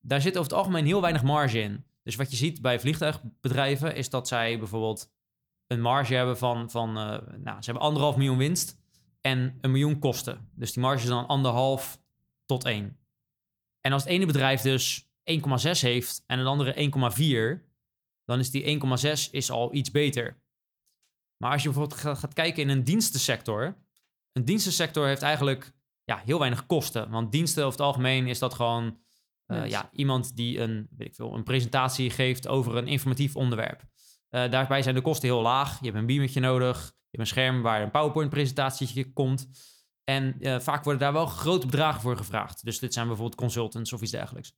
[0.00, 1.84] Daar zit over het algemeen heel weinig marge in.
[2.02, 5.12] Dus wat je ziet bij vliegtuigbedrijven is dat zij bijvoorbeeld
[5.66, 8.78] een marge hebben van, van eh, nou, ze hebben anderhalf miljoen winst
[9.20, 10.50] en een miljoen kosten.
[10.54, 12.00] Dus die marge is dan anderhalf
[12.46, 12.98] tot 1.
[13.80, 15.06] En als het ene bedrijf dus 1,6
[15.80, 16.90] heeft en het andere
[17.58, 17.64] 1,4,
[18.24, 20.42] dan is die 1,6 is al iets beter.
[21.36, 23.76] Maar als je bijvoorbeeld ga- gaat kijken in een dienstensector,
[24.32, 25.72] een dienstensector heeft eigenlijk
[26.04, 27.10] ja, heel weinig kosten.
[27.10, 28.98] Want diensten over het algemeen is dat gewoon
[29.46, 29.70] eh, Yes.
[29.70, 33.82] ja, iemand die een, weet ik veel, een presentatie geeft over een informatief onderwerp.
[34.28, 35.78] Eh, daarbij zijn de kosten heel laag.
[35.78, 36.76] Je hebt een beamertje nodig.
[36.84, 39.48] Je hebt een scherm waar een PowerPoint-presentatie komt.
[40.04, 42.64] En eh, vaak worden daar wel grote bedragen voor gevraagd.
[42.64, 44.52] Dus dit zijn bijvoorbeeld consultants of iets dergelijks.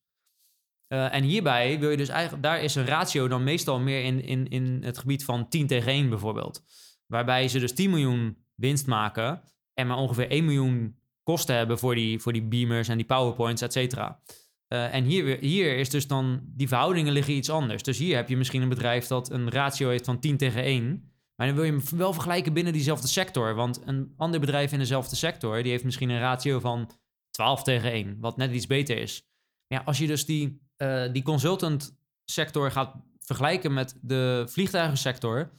[0.88, 4.24] Eh, en hierbij wil je dus eigenlijk, daar is een ratio dan meestal meer in,
[4.24, 6.62] in, in het gebied van 10 tegen 1 bijvoorbeeld.
[7.06, 9.42] Waarbij ze dus 10 miljoen winst maken
[9.74, 13.62] en maar ongeveer 1 miljoen kosten hebben voor die, voor die beamers en die PowerPoints,
[13.62, 14.20] et cetera.
[14.68, 17.82] Eh, en hier, hier is dus dan, die verhoudingen liggen iets anders.
[17.82, 21.10] Dus hier heb je misschien een bedrijf dat een ratio heeft van 10 tegen 1.
[21.36, 23.54] Maar dan wil je hem wel vergelijken binnen diezelfde sector.
[23.54, 26.90] Want een ander bedrijf in dezelfde sector, die heeft misschien een ratio van
[27.30, 28.16] 12 tegen 1.
[28.20, 29.28] Wat net iets beter is.
[29.66, 35.50] Ja, als je dus die, eh, die consultant sector gaat vergelijken met de vliegtuigensector.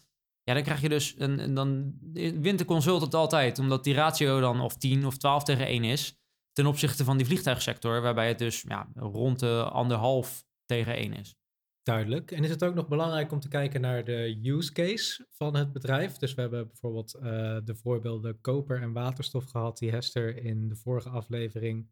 [0.44, 1.98] Ja, dan krijg je dus een, dan
[2.42, 3.60] wint de consultant altijd.
[3.60, 6.20] Omdat die ratio dan of 10 of 12 tegen 1 is.
[6.52, 11.36] Ten opzichte van die vliegtuigsector, waarbij het dus ja, rond de anderhalf tegen 1 is.
[11.84, 12.32] Duidelijk.
[12.32, 15.74] En is het ook nog belangrijk om te kijken naar de use case van het
[15.74, 16.18] bedrijf?
[16.18, 17.22] Dus we hebben bijvoorbeeld eh,
[17.64, 21.90] de voorbeelden koper en waterstof gehad, die Hester in de vorige aflevering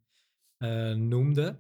[0.58, 1.60] eh, noemde.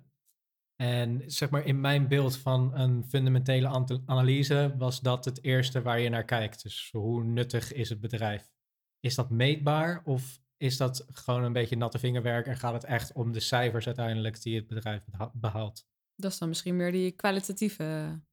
[0.75, 5.99] En zeg maar in mijn beeld van een fundamentele analyse was dat het eerste waar
[5.99, 6.63] je naar kijkt.
[6.63, 8.51] Dus hoe nuttig is het bedrijf?
[8.99, 13.13] Is dat meetbaar of is dat gewoon een beetje natte vingerwerk en gaat het echt
[13.13, 15.87] om de cijfers uiteindelijk die het bedrijf beha- behaalt?
[16.15, 18.31] Dat is dan misschien meer die kwalitatieve analyse.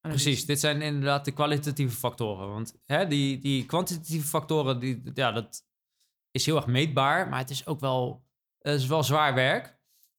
[0.00, 2.48] Precies, dit zijn inderdaad de kwalitatieve factoren.
[2.48, 5.66] Want hè, die, die kwantitatieve factoren, die, ja, dat
[6.30, 8.26] is heel erg meetbaar, maar het is ook wel,
[8.58, 9.77] het is wel zwaar werk.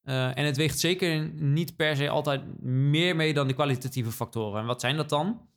[0.10, 4.62] Eh, en het weegt zeker niet per se altijd meer mee dan de kwalitatieve factoren.
[4.62, 5.48] En wat zijn dat dan?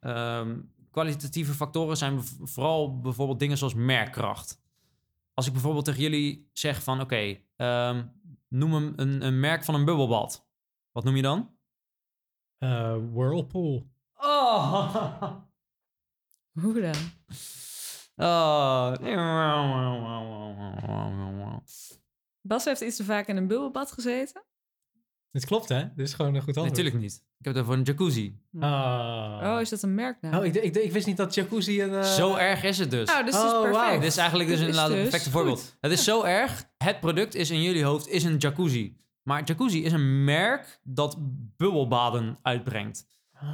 [0.00, 0.58] Ehm,
[0.90, 4.60] kwalitatieve factoren zijn vooral bijvoorbeeld dingen zoals merkkracht.
[5.34, 8.04] Als ik bijvoorbeeld tegen jullie zeg van, oké, ehm,
[8.48, 10.46] noem hem een, een merk van een bubbelbad.
[10.92, 11.50] Wat noem je dan?
[12.58, 13.86] Eh, Whirlpool.
[14.16, 15.22] Oh.
[16.60, 16.94] Hoe dan?
[18.16, 18.94] Oh.
[22.46, 24.42] Bas heeft iets te vaak in een bubbelbad gezeten.
[25.30, 25.80] Het klopt, hè?
[25.94, 26.68] Dit is gewoon een goed antwoord.
[26.70, 27.24] Natuurlijk niet.
[27.38, 28.38] Ik heb over een jacuzzi.
[28.60, 29.40] Ah.
[29.44, 30.34] Oh, is dat een merknaam?
[30.34, 31.94] Oh, ik, d- ik, d- ik wist niet dat jacuzzi een...
[31.94, 33.10] eh, Zo erg is het dus.
[33.10, 33.82] Oh, dus het is Oh, perfect.
[33.84, 33.98] wauw.
[34.00, 35.32] Dit is eigenlijk dus Dit is een dus perfecte goed.
[35.32, 35.76] voorbeeld.
[35.80, 36.64] Het is zo erg.
[36.78, 38.96] Het product is in jullie hoofd is een jacuzzi.
[39.22, 41.16] Maar jacuzzi is een merk dat
[41.56, 43.06] bubbelbaden uitbrengt.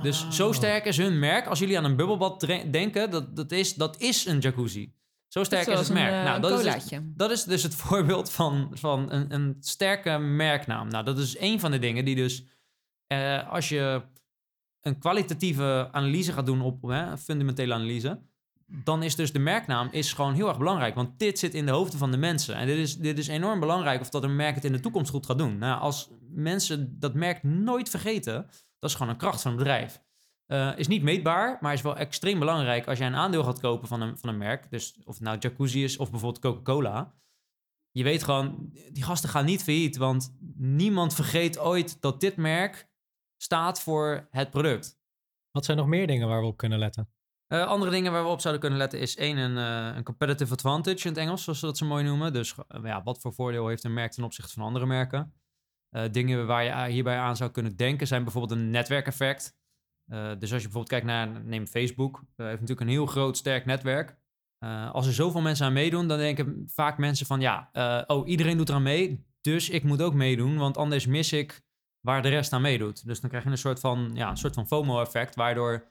[0.03, 0.53] Dus zo Oh.
[0.55, 1.47] sterk is hun merk.
[1.47, 4.93] Als jullie aan een bubbelbad dre- denken, dat, dat, is, dat is een jacuzzi.
[5.33, 6.13] Zo sterk is het merk.
[6.13, 9.35] Een, eh, nou, een dat is, dus, dat is dus het voorbeeld van, van een,
[9.35, 10.89] een sterke merknaam.
[10.89, 12.45] Nou, dat is een van de dingen die dus...
[13.07, 14.03] eh, als je
[14.81, 18.21] een kwalitatieve analyse gaat doen op hè, een fundamentele analyse...
[18.67, 20.95] dan is dus de merknaam is gewoon heel erg belangrijk.
[20.95, 22.55] Want dit zit in de hoofden van de mensen.
[22.55, 25.11] En dit is, dit is enorm belangrijk of dat een merk het in de toekomst
[25.11, 25.59] goed gaat doen.
[25.59, 28.47] Nou, als mensen dat merk nooit vergeten...
[28.79, 30.01] dat is gewoon een kracht van een bedrijf.
[30.53, 33.89] Eh, is niet meetbaar, maar is wel extreem belangrijk als jij een aandeel gaat kopen
[33.89, 34.71] van een, van een merk.
[34.71, 37.15] Dus of het nou Jacuzzi is of bijvoorbeeld Coca-Cola.
[37.91, 42.89] Je weet gewoon, die gasten gaan niet failliet, want niemand vergeet ooit dat dit merk
[43.37, 44.99] staat voor het product.
[45.51, 47.09] Wat zijn nog meer dingen waar we op kunnen letten?
[47.47, 50.53] Eh, andere dingen waar we op zouden kunnen letten is één, een, eh, een competitive
[50.53, 52.33] advantage in het Engels, zoals ze dat zo mooi noemen.
[52.33, 55.33] Dus ja, wat voor voordeel heeft een merk ten opzichte van andere merken?
[56.11, 59.61] Dingen waar je hierbij aan zou kunnen denken zijn bijvoorbeeld een netwerkeffect.
[60.13, 63.37] Eh, dus als je bijvoorbeeld kijkt naar, neem Facebook, eh, heeft natuurlijk een heel groot,
[63.37, 64.17] sterk netwerk.
[64.59, 67.71] Eh, als er zoveel mensen aan meedoen, dan denken vaak mensen van ja,
[68.07, 71.63] oh, iedereen doet eraan mee, dus ik moet ook meedoen, want anders mis ik
[72.01, 73.07] waar de rest aan meedoet.
[73.07, 75.91] Dus dan krijg je een soort van, ja, een soort van FOMO-effect, waardoor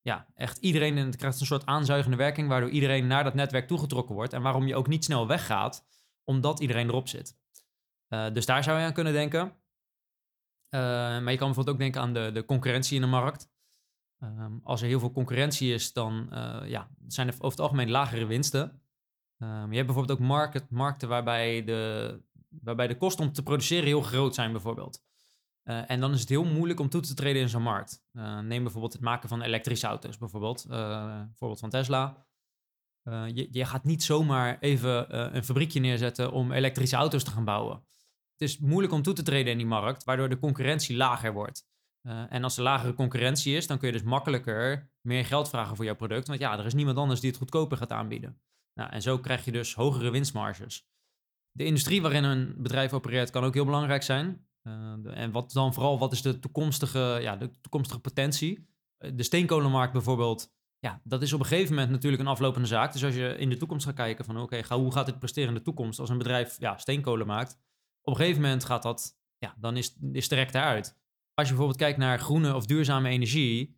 [0.00, 3.66] ja, echt iedereen, en het krijgt een soort aanzuigende werking, waardoor iedereen naar dat netwerk
[3.66, 5.86] toegetrokken wordt en waarom je ook niet snel weggaat,
[6.24, 7.36] omdat iedereen erop zit.
[8.32, 9.52] Dus daar zou je aan kunnen denken.
[10.68, 13.50] Eh, maar je kan bijvoorbeeld ook denken aan de, de concurrentie in de markt.
[14.18, 17.90] Ehm, als er heel veel concurrentie is, dan eh, ja, zijn er over het algemeen
[17.90, 18.82] lagere winsten.
[19.38, 24.02] Ehm, je hebt bijvoorbeeld ook markten waarbij de, waarbij de kosten om te produceren heel
[24.02, 25.02] groot zijn, bijvoorbeeld.
[25.62, 28.02] Eh, en dan is het heel moeilijk om toe te treden in zo'n markt.
[28.42, 30.66] Neem bijvoorbeeld het maken van elektrische auto's, bijvoorbeeld.
[30.70, 32.26] Eh voorbeeld van Tesla.
[33.02, 37.87] Je, je gaat niet zomaar even een fabriekje neerzetten om elektrische auto's te gaan bouwen.
[38.38, 41.66] Het is moeilijk om toe te treden in die markt, waardoor de concurrentie lager wordt.
[42.02, 45.76] Eh, en als er lagere concurrentie is, dan kun je dus makkelijker meer geld vragen
[45.76, 46.26] voor jouw product.
[46.26, 48.40] Want ja, er is niemand anders die het goedkoper gaat aanbieden.
[48.74, 50.88] Nou, en zo krijg je dus hogere winstmarges.
[51.50, 54.46] De industrie waarin een bedrijf opereert kan ook heel belangrijk zijn.
[54.62, 58.68] Eh, en wat dan vooral, wat is de toekomstige, ja, de toekomstige potentie?
[58.96, 62.92] Eh, de steenkolenmarkt bijvoorbeeld, ja, dat is op een gegeven moment natuurlijk een aflopende zaak.
[62.92, 65.54] Dus als je in de toekomst gaat kijken van oké, hoe gaat dit presteren in
[65.54, 67.58] de toekomst als een bedrijf ja, steenkolen maakt?
[68.08, 70.96] Op een gegeven moment gaat dat, ja, dan is, is de rek eruit.
[71.34, 73.76] Als je bijvoorbeeld kijkt naar groene of duurzame energie,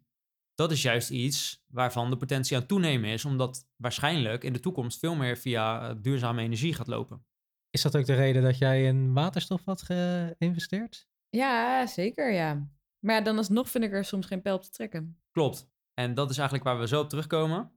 [0.55, 4.61] dat is juist iets waarvan de potentie aan het toenemen is, omdat waarschijnlijk in de
[4.61, 7.25] toekomst veel meer via eh, duurzame energie gaat lopen.
[7.71, 11.09] Is dat ook de reden dat jij in waterstof had geïnvesteerd?
[11.29, 12.69] Ja, zeker, ja.
[12.99, 15.21] Maar ja, dan alsnog vind ik er soms geen pijl op te trekken.
[15.31, 15.71] Klopt.
[15.95, 17.73] En dat is eigenlijk waar we zo op terugkomen.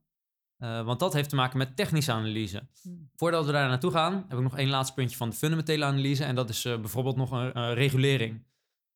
[0.64, 2.68] Eh, want dat heeft te maken met technische analyse.
[2.82, 3.10] Hmm.
[3.16, 6.24] Voordat we daar naartoe gaan, heb ik nog één laatste puntje van de fundamentele analyse.
[6.24, 8.44] En dat is eh, bijvoorbeeld nog een eh, regulering.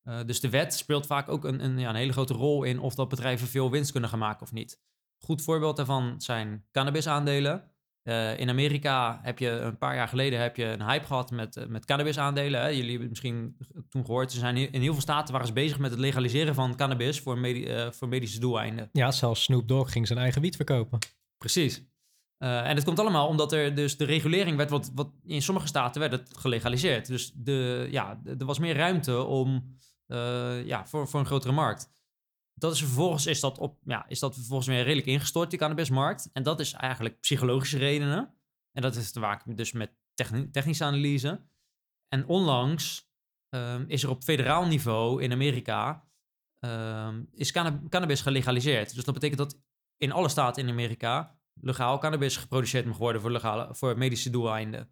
[0.02, 2.80] Eh, dus de wet speelt vaak ook een, een, ja, een hele grote rol in
[2.80, 4.80] of dat bedrijven veel winst kunnen gaan maken of niet.
[5.18, 7.70] Goed voorbeeld daarvan zijn cannabisaandelen.
[8.02, 11.66] Eh, in Amerika heb je een paar jaar geleden heb je een hype gehad met,
[11.68, 12.60] met cannabisaandelen.
[12.60, 12.66] Hè.
[12.66, 13.56] Jullie hebben het misschien
[13.88, 14.32] toen gehoord.
[14.32, 17.38] Ze zijn in heel veel staten waren ze bezig met het legaliseren van cannabis voor,
[17.38, 18.88] medi- eh, voor medische doeleinden.
[18.92, 20.98] Ja, zelfs Snoop Dogg ging zijn eigen wiet verkopen.
[21.38, 21.86] Precies.
[22.38, 25.66] Eh, en het komt allemaal omdat er dus de regulering werd, wat, wat in sommige
[25.66, 27.06] staten werd het gelegaliseerd.
[27.06, 31.90] Dus de, ja, er was meer ruimte om, eh, ja, voor, voor een grotere markt.
[32.54, 36.30] Dat is vervolgens is dat, op, ja, is dat vervolgens weer redelijk ingestort, die cannabismarkt.
[36.32, 38.34] En dat is eigenlijk psychologische redenen.
[38.72, 41.40] En dat heeft te maken dus met techni- technische analyse.
[42.08, 43.10] En onlangs
[43.48, 46.08] ehm, is er op federaal niveau in Amerika
[46.58, 48.94] ehm, is canna- cannabis gelegaliseerd.
[48.94, 49.60] Dus dat betekent dat
[49.98, 54.90] in alle staten in Amerika legaal cannabis geproduceerd mag worden voor, legale, voor medische doeleinden.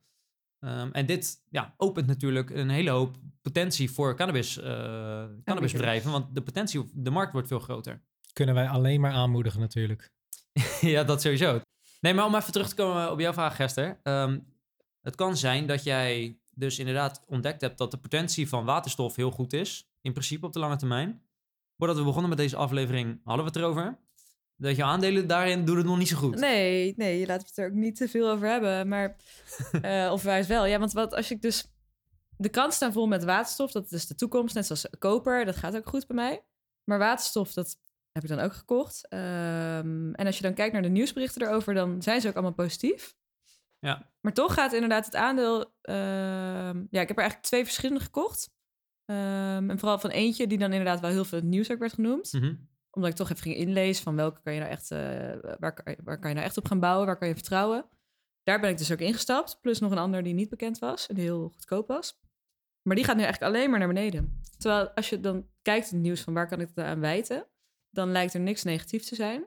[0.58, 6.34] Ehm, en dit ja, opent natuurlijk een hele hoop potentie voor cannabis, eh, cannabisbedrijven, want
[6.34, 8.02] de potentie, op de markt wordt veel groter.
[8.32, 10.10] Kunnen wij alleen maar aanmoedigen natuurlijk.
[10.80, 11.60] ja, dat sowieso.
[12.00, 14.00] Nee, maar om even terug te komen op jouw vraag, Gester.
[14.02, 14.38] Ehm,
[15.02, 19.30] het kan zijn dat jij dus inderdaad ontdekt hebt dat de potentie van waterstof heel
[19.30, 21.22] goed is, in principe op de lange termijn.
[21.76, 23.98] Voordat we begonnen met deze aflevering hadden we het erover.
[24.56, 26.34] Dat je aandelen daarin doet het nog niet zo goed.
[26.40, 28.88] Nee, nee, je laat het er ook niet te veel over hebben.
[28.88, 29.16] Maar,
[29.82, 30.64] eh, of juist wel.
[30.66, 31.66] Ja, want wat als ik dus...
[32.38, 33.72] De krant staan vol met waterstof.
[33.72, 35.44] Dat is de toekomst, net zoals koper.
[35.44, 36.44] Dat gaat ook goed bij mij.
[36.84, 37.76] Maar waterstof, dat
[38.12, 39.08] heb ik dan ook gekocht.
[39.08, 41.74] Ehm, en als je dan kijkt naar de nieuwsberichten erover...
[41.74, 43.14] dan zijn ze ook allemaal positief.
[43.78, 44.10] Ja.
[44.20, 45.72] Maar toch gaat inderdaad het aandeel...
[45.82, 48.50] ehm, ja, ik heb er eigenlijk twee verschillende gekocht.
[49.04, 51.92] Ehm, en vooral van eentje die dan inderdaad wel heel veel het nieuws ook werd
[51.92, 52.54] genoemd Mhm.
[52.96, 54.98] Omdat ik toch even ging inlezen van welke kan je nou echt, eh,
[55.59, 57.85] waar, kan je- waar kan je nou echt op gaan bouwen, waar kan je vertrouwen.
[58.42, 61.16] Daar ben ik dus ook ingestapt, plus nog een ander die niet bekend was en
[61.16, 62.20] heel goedkoop was.
[62.82, 64.40] Maar die gaat nu eigenlijk alleen maar naar beneden.
[64.59, 67.46] Terwijl als je dan kijkt in het nieuws van waar kan ik het aan wijten,
[67.90, 69.44] dan lijkt er niks negatief te zijn.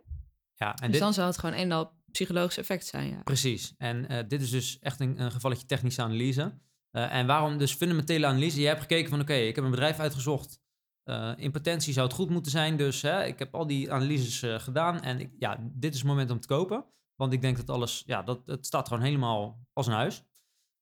[0.53, 3.21] Ja, en dus dit, dan zal het gewoon een en al psychologisch effect zijn, ja.
[3.23, 3.73] Precies.
[3.77, 6.53] En eh, dit is dus echt een, een gevalletje technische analyse.
[6.91, 8.59] Eh, en waarom dus fundamentele analyse?
[8.62, 10.59] Je hebt gekeken van, oké, ik heb een bedrijf uitgezocht.
[11.03, 12.77] Eh, in potentie zou het goed moeten zijn.
[12.77, 15.01] Dus hè, ik heb al die analyses eh, gedaan.
[15.01, 16.85] En ik, ja, dit is het moment om te kopen.
[17.15, 20.23] Want ik denk dat alles, ja, dat, het staat gewoon helemaal als een huis.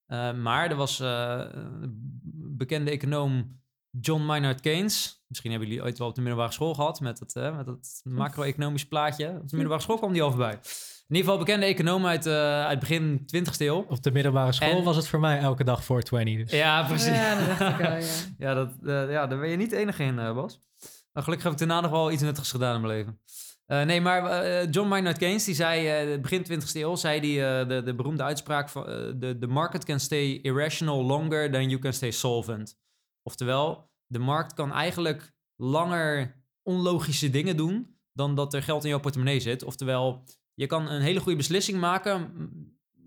[0.05, 0.97] Eh, maar er was
[2.57, 5.23] bekende econoom John Maynard Keynes.
[5.27, 8.87] Misschien hebben jullie ooit wel op de middelbare school gehad met het, met het macro-economisch
[8.87, 9.27] plaatje.
[9.27, 10.59] Op de middelbare school kwam die al voorbij.
[11.07, 13.85] In ieder geval bekende econoom uit, eh, uit begin 20ste eeuw.
[13.89, 16.49] Op de middelbare school En- was het voor mij elke dag voor 20.
[16.49, 16.59] Dus.
[16.59, 17.07] Ja, precies.
[17.15, 18.05] Ja, dat dacht ik al, ja.
[18.47, 20.59] Ja, dat, eh, ja, daar ben je niet de enige in, eh, Bas.
[21.13, 23.19] Maar gelukkig heb ik daarna nog wel iets nuttigs gedaan in mijn leven.
[23.65, 27.67] Eh, nee, maar John Maynard Keynes, die zei eh, begin 20e eeuw, zei die, eh,
[27.67, 28.83] de, de beroemde uitspraak van
[29.19, 32.77] de the market can stay irrational longer than you can stay solvent.
[33.23, 38.99] Oftewel, de markt kan eigenlijk langer onlogische dingen doen dan dat er geld in jouw
[38.99, 39.63] portemonnee zit.
[39.63, 40.23] Oftewel,
[40.57, 42.31] je kan een hele goede beslissing maken,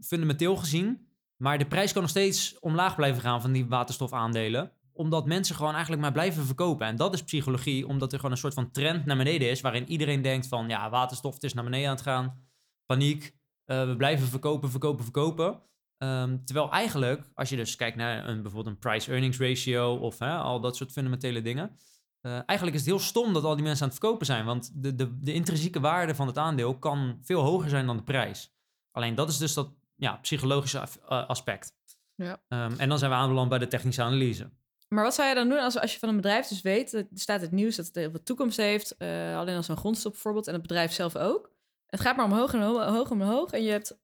[0.01, 5.27] fundamenteel gezien, maar de prijs kan nog steeds omlaag blijven gaan van die waterstofaandelen omdat
[5.27, 6.87] mensen gewoon eigenlijk maar blijven verkopen.
[6.87, 9.61] En dat is psychologie, omdat er gewoon een soort van trend naar beneden is.
[9.61, 12.45] Waarin iedereen denkt van, ja, waterstof het is naar beneden aan het gaan.
[12.87, 13.35] Paniek,
[13.65, 15.63] eh, we blijven verkopen, verkopen, verkopen.
[15.97, 19.97] Ehm, terwijl eigenlijk, als je dus kijkt naar een, bijvoorbeeld een price-earnings ratio...
[19.97, 21.77] of hè, al dat soort fundamentele dingen...
[22.21, 24.45] eh, eigenlijk is het heel stom dat al die mensen aan het verkopen zijn.
[24.45, 28.03] Want de, de, de intrinsieke waarde van het aandeel kan veel hoger zijn dan de
[28.03, 28.53] prijs.
[28.91, 31.75] Alleen dat is dus dat ja, psychologische af- eh, aspect.
[32.15, 32.43] Ja.
[32.49, 34.51] Ehm, en dan zijn we aanbeland bij de technische analyse.
[34.89, 37.07] Maar wat zou je dan doen als, als je van een bedrijf dus weet, er
[37.15, 40.47] staat het nieuws dat het heel veel toekomst heeft, eh, alleen als een grondstof bijvoorbeeld,
[40.47, 41.53] en het bedrijf zelf ook.
[41.87, 43.51] Het gaat maar omhoog en omhoog, en omhoog.
[43.51, 43.99] En je hebt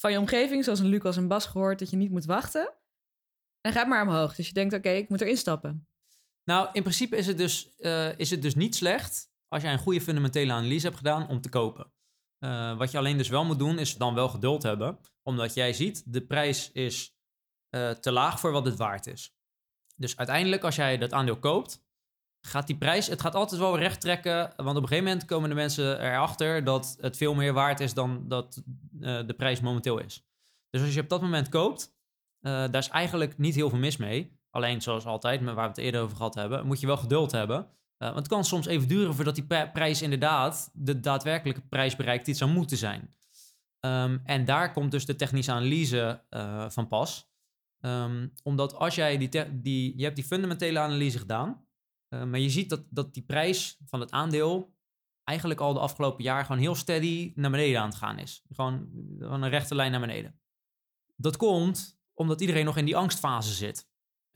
[0.00, 2.74] van je omgeving, zoals een Lucas en Bas gehoord, dat je niet moet wachten.
[3.60, 4.34] En gaat maar omhoog.
[4.34, 5.88] Dus je denkt, oké, ik moet erin stappen.
[6.48, 9.78] Nou, in principe is het, dus, eh, is het dus niet slecht als jij een
[9.78, 11.92] goede fundamentele analyse hebt gedaan om te kopen.
[12.38, 14.98] Eh, wat je alleen dus wel moet doen, is dan wel geduld hebben.
[15.22, 17.16] Omdat jij ziet, de prijs is
[17.68, 19.36] eh, te laag voor wat het waard is.
[19.96, 21.84] Dus uiteindelijk, als jij dat aandeel koopt,
[22.40, 24.52] gaat die prijs, het gaat altijd wel recht trekken.
[24.56, 27.94] Want op een gegeven moment komen de mensen erachter dat het veel meer waard is
[27.94, 28.62] dan dat
[29.26, 30.26] de prijs momenteel is.
[30.70, 31.96] Dus als je op dat moment koopt,
[32.40, 34.37] daar is eigenlijk niet heel veel mis mee.
[34.50, 37.32] Alleen zoals altijd, met waar we het eerder over gehad hebben, moet je wel geduld
[37.32, 37.58] hebben.
[37.96, 41.96] Eh, want het kan soms even duren voordat die pri- prijs inderdaad de daadwerkelijke prijs
[41.96, 43.14] bereikt die het zou moeten zijn.
[43.80, 47.30] Ehm, en daar komt dus de technische analyse eh, van pas.
[47.80, 51.66] Ehm, omdat als jij die, die, je hebt die fundamentele analyse gedaan,
[52.08, 54.76] eh, maar je ziet dat, dat die prijs van het aandeel
[55.24, 58.42] eigenlijk al de afgelopen jaar gewoon heel steady naar beneden aan het gaan is.
[58.52, 60.40] Gewoon een rechte lijn naar beneden.
[61.16, 63.88] Dat komt omdat iedereen nog in die angstfase zit.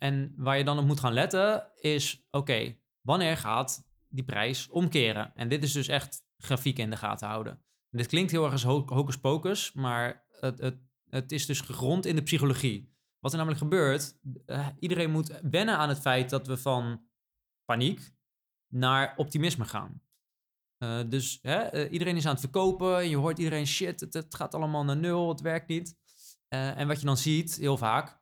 [0.03, 5.33] En waar je dan op moet gaan letten is, oké, wanneer gaat die prijs omkeren?
[5.35, 7.53] En dit is dus echt grafiek in de gaten houden.
[7.91, 11.61] En dit klinkt heel erg als ho- hocus pocus, maar het, het, het is dus
[11.61, 12.95] gegrond in de psychologie.
[13.19, 17.07] Wat er namelijk gebeurt, eh, iedereen moet wennen aan het feit dat we van
[17.65, 18.15] paniek
[18.69, 20.03] naar optimisme gaan.
[20.79, 23.09] Eh, dus hè, eh, iedereen is aan het verkopen.
[23.09, 26.01] Je hoort iedereen shit, het, het gaat allemaal naar nul, het werkt niet.
[26.49, 28.21] En wat je dan ziet, heel vaak,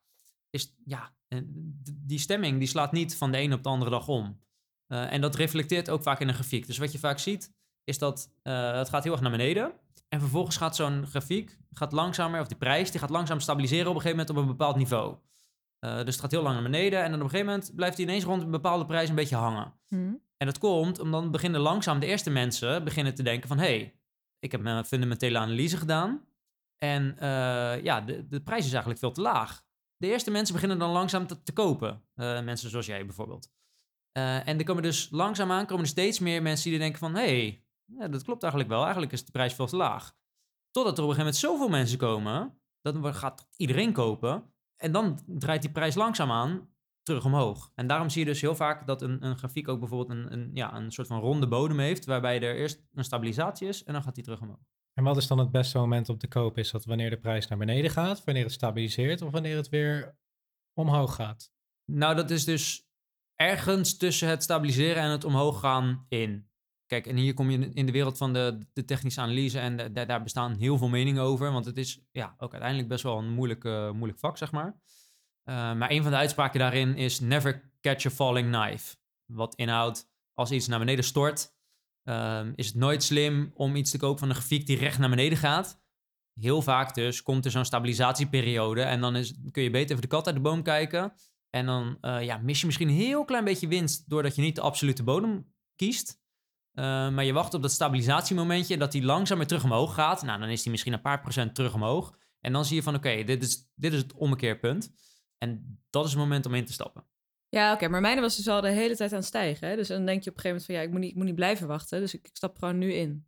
[0.50, 4.08] is ja, d- die stemming die slaat niet van de ene op de andere dag
[4.08, 4.40] om.
[4.86, 6.66] Eh, en dat reflecteert ook vaak in een grafiek.
[6.66, 7.52] Dus wat je vaak ziet,
[7.84, 9.72] is dat eh, het gaat heel erg naar beneden.
[10.08, 13.94] En vervolgens gaat zo'n grafiek gaat langzamer, of die prijs, die gaat langzaam stabiliseren op
[13.94, 15.16] een gegeven moment op een bepaald niveau.
[15.78, 17.96] Eh, dus het gaat heel lang naar beneden en dan op een gegeven moment blijft
[17.96, 19.72] hij ineens rond een bepaalde prijs een beetje hangen.
[19.88, 20.12] Hm.
[20.36, 23.58] En dat komt omdat dan beginnen langzaam de eerste mensen beginnen te denken van...
[23.58, 23.94] hé, hey,
[24.38, 26.24] ik heb mijn fundamentele analyse gedaan
[26.78, 27.16] en
[27.82, 29.62] ja, de, de prijs is eigenlijk veel te laag.
[30.00, 32.02] De eerste mensen beginnen dan langzaam te, te kopen.
[32.14, 33.50] Eh, mensen zoals jij bijvoorbeeld.
[34.12, 37.14] Eh, en er komen dus langzaamaan komen er steeds meer mensen die denken van...
[37.14, 38.82] hé, hey, ja, dat klopt eigenlijk wel.
[38.82, 40.16] Eigenlijk is de prijs veel te laag.
[40.70, 42.60] Totdat er op een gegeven moment zoveel mensen komen...
[42.80, 44.52] dat dan gaat iedereen kopen.
[44.76, 46.68] En dan draait die prijs langzaamaan
[47.02, 47.70] terug omhoog.
[47.74, 50.50] En daarom zie je dus heel vaak dat een, een grafiek ook bijvoorbeeld een, een,
[50.54, 52.04] ja, een soort van ronde bodem heeft...
[52.04, 54.68] waarbij er eerst een stabilisatie is en dan gaat die terug omhoog.
[54.94, 56.62] En wat is dan het beste moment om te kopen?
[56.62, 60.18] Is dat wanneer de prijs naar beneden gaat, wanneer het stabiliseert of wanneer het weer
[60.74, 61.52] omhoog gaat?
[61.84, 62.88] Nou, dat is dus
[63.34, 66.48] ergens tussen het stabiliseren en het omhoog gaan in.
[66.86, 70.22] Kijk, en hier kom je in de wereld van de, de technische analyse en daar
[70.22, 71.52] bestaan heel veel meningen over.
[71.52, 74.80] Want het is ja, ook uiteindelijk best wel een moeilijk, moeilijk vak, zeg maar.
[75.50, 78.96] Eh, maar een van de uitspraken daarin is never catch a falling knife.
[79.26, 81.54] Wat inhoudt, als iets naar beneden stort,
[82.04, 85.10] ehm, is het nooit slim om iets te kopen van een grafiek die recht naar
[85.10, 85.80] beneden gaat.
[86.40, 90.08] Heel vaak dus komt er zo'n stabilisatieperiode en dan is, kun je beter even de
[90.08, 91.12] kat uit de boom kijken.
[91.50, 94.54] En dan eh, ja, mis je misschien een heel klein beetje winst doordat je niet
[94.54, 96.18] de absolute bodem kiest.
[96.72, 100.22] Eh, maar je wacht op dat stabilisatiemomentje, dat die langzaam weer terug omhoog gaat.
[100.22, 102.18] Nou, dan is die misschien een paar procent terug omhoog.
[102.40, 104.92] En dan zie je van, oké, dit, is, dit is het ommekeerpunt.
[105.38, 107.09] En dat is het moment om in te stappen.
[107.50, 109.68] Ja, oké, maar mijne was dus al de hele tijd aan het stijgen.
[109.68, 109.76] Hè?
[109.76, 111.24] Dus dan denk je op een gegeven moment van ja, ik moet niet, ik moet
[111.24, 112.00] niet blijven wachten.
[112.00, 113.26] Dus ik, ik stap gewoon nu in.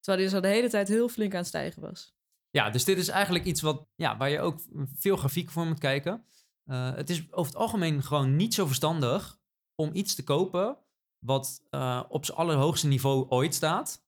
[0.00, 2.14] Terwijl die dus al de hele tijd heel flink aan het stijgen was.
[2.50, 4.60] Ja, dus dit is eigenlijk iets wat, ja, waar je ook
[4.96, 6.24] veel grafieken voor moet kijken.
[6.64, 9.38] Eh, het is over het algemeen gewoon niet zo verstandig
[9.74, 10.78] om iets te kopen
[11.18, 14.04] wat eh, op zijn allerhoogste niveau ooit staat.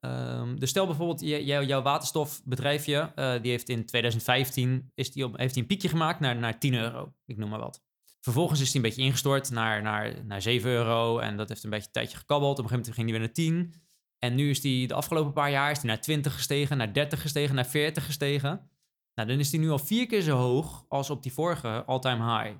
[0.00, 5.36] Ehm, dus stel bijvoorbeeld, jou- jouw waterstofbedrijfje, eh, die heeft in 2015 is die op,
[5.36, 7.14] heeft die een piekje gemaakt naar, naar 10 euro.
[7.26, 7.83] Ik noem maar wat.
[8.24, 11.18] Vervolgens is die een beetje ingestort naar, naar, naar 7 euro.
[11.18, 12.58] En dat heeft een beetje een tijdje gekabbeld.
[12.58, 13.82] Op een gegeven moment ging die weer naar 10.
[14.18, 17.20] En nu is die de afgelopen paar jaar is die naar 20 gestegen, naar 30
[17.20, 18.70] gestegen, naar 40 gestegen.
[19.14, 22.38] Nou, dan is die nu al vier keer zo hoog als op die vorige all-time
[22.38, 22.56] high.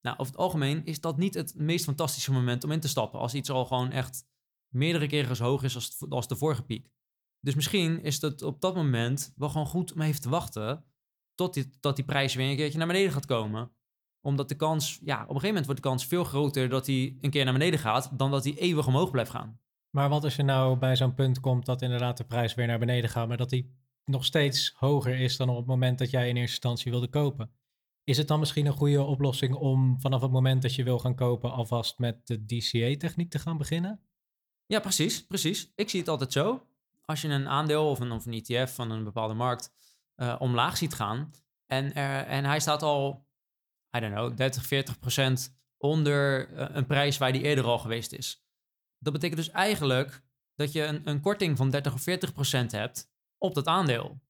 [0.00, 3.20] Nou, over het algemeen is dat niet het meest fantastische moment om in te stappen.
[3.20, 4.24] Als iets al gewoon echt
[4.68, 6.90] meerdere keren zo hoog is als, als de vorige piek.
[7.40, 10.84] Dus misschien is het op dat moment wel gewoon goed om even te wachten
[11.34, 13.72] tot tot die prijs weer een keertje naar beneden gaat komen.
[14.22, 17.16] Omdat de kans, ja, op een gegeven moment wordt de kans veel groter dat hij
[17.20, 19.60] een keer naar beneden gaat dan dat hij eeuwig omhoog blijft gaan.
[19.90, 22.78] Maar wat als je nou bij zo'n punt komt dat inderdaad de prijs weer naar
[22.78, 26.28] beneden gaat, maar dat die nog steeds hoger is dan op het moment dat jij
[26.28, 27.50] in eerste instantie wilde kopen?
[28.04, 31.14] Is het dan misschien een goede oplossing om vanaf het moment dat je wil gaan
[31.14, 34.00] kopen alvast met de DCA-techniek te gaan beginnen?
[34.66, 35.72] Ja, precies, precies.
[35.74, 36.66] Ik zie het altijd zo.
[37.04, 39.72] Als je een aandeel of een, of een ETF van een bepaalde markt
[40.14, 41.30] eh, omlaag ziet gaan
[41.66, 43.26] en, er, en hij staat al,
[43.96, 48.12] I don't know, 30, 40 procent onder eh, een prijs waar die eerder al geweest
[48.12, 48.44] is.
[48.98, 50.22] Dat betekent dus eigenlijk
[50.54, 54.20] dat je een, een korting van 30 of 40 procent hebt op dat aandeel.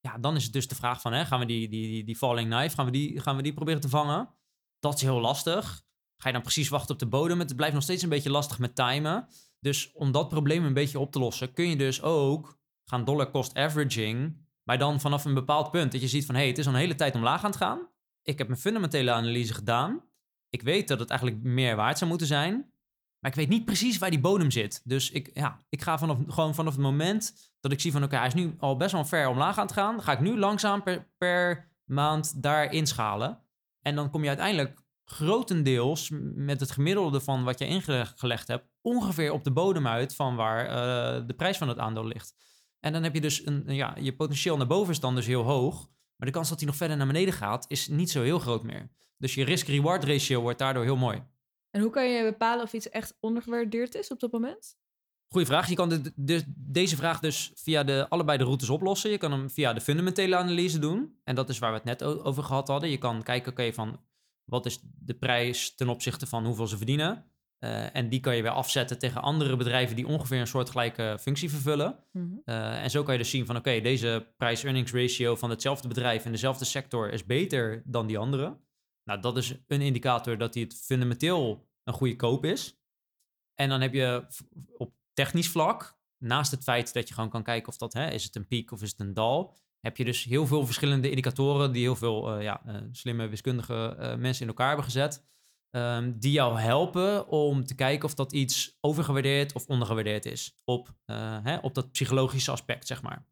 [0.00, 2.50] Ja, dan is het dus de vraag van, hè, gaan we die, die, die, falling
[2.50, 4.34] knife, gaan we die, gaan we die proberen te vangen?
[4.78, 5.84] Dat is heel lastig.
[6.16, 7.38] Ga je dan precies wachten op de bodem?
[7.38, 9.28] Het blijft nog steeds een beetje lastig met timen.
[9.60, 13.30] Dus om dat probleem een beetje op te lossen, kun je dus ook gaan dollar
[13.30, 14.46] cost averaging.
[14.62, 16.72] Maar dan vanaf een bepaald punt dat je ziet van hé, hey, het is al
[16.72, 17.88] een hele tijd omlaag aan het gaan.
[18.22, 20.04] Ik heb mijn fundamentele analyse gedaan.
[20.48, 22.72] Ik weet dat het eigenlijk meer waard zou moeten zijn.
[23.18, 24.80] Maar ik weet niet precies waar die bodem zit.
[24.84, 28.16] Dus ik, ja, ik ga vanaf, gewoon vanaf het moment dat ik zie van oké,
[28.16, 30.02] hij is nu al best wel ver omlaag aan het gaan.
[30.02, 33.42] Ga ik nu langzaam per, per maand daar inschalen.
[33.80, 39.32] En dan kom je uiteindelijk grotendeels met het gemiddelde van wat je ingelegd hebt, ongeveer
[39.32, 42.34] op de bodem uit van waar eh, de prijs van het aandeel ligt.
[42.80, 45.42] En dan heb je dus een, ja, je potentieel naar boven is dan dus heel
[45.42, 45.90] hoog,
[46.22, 48.62] maar de kans dat hij nog verder naar beneden gaat is niet zo heel groot
[48.62, 48.90] meer.
[49.16, 51.22] Dus je risk-reward ratio wordt daardoor heel mooi.
[51.70, 54.76] En hoe kan je bepalen of iets echt ondergewaardeerd is op dat moment?
[55.28, 55.68] Goeie vraag.
[55.68, 59.10] Je kan de, de- deze vraag dus via de, allebei de routes oplossen.
[59.10, 61.18] Je kan hem via de fundamentele analyse doen.
[61.24, 62.90] En dat is waar we het net over gehad hadden.
[62.90, 64.00] Je kan kijken, oké, van
[64.44, 67.31] wat is de prijs ten opzichte van hoeveel ze verdienen.
[67.62, 71.50] Eh, en die kan je weer afzetten tegen andere bedrijven die ongeveer een soortgelijke functie
[71.50, 71.98] vervullen.
[72.44, 76.24] Eh, en zo kan je dus zien van, oké, deze prijs-earnings ratio van hetzelfde bedrijf
[76.24, 78.60] in dezelfde sector is beter dan die andere.
[79.04, 82.80] Nou, dat is een indicator dat die het fundamenteel een goede koop is.
[83.54, 84.26] En dan heb je
[84.76, 88.24] op technisch vlak, naast het feit dat je gewoon kan kijken of dat, hè, is
[88.24, 91.72] het een piek of is het een dal, heb je dus heel veel verschillende indicatoren
[91.72, 95.30] die heel veel eh, ja, slimme wiskundige mensen in elkaar hebben gezet.
[95.72, 100.94] Ehm, die jou helpen om te kijken of dat iets overgewaardeerd of ondergewaardeerd is op,
[101.04, 103.26] eh, hè, op dat psychologische aspect, zeg maar.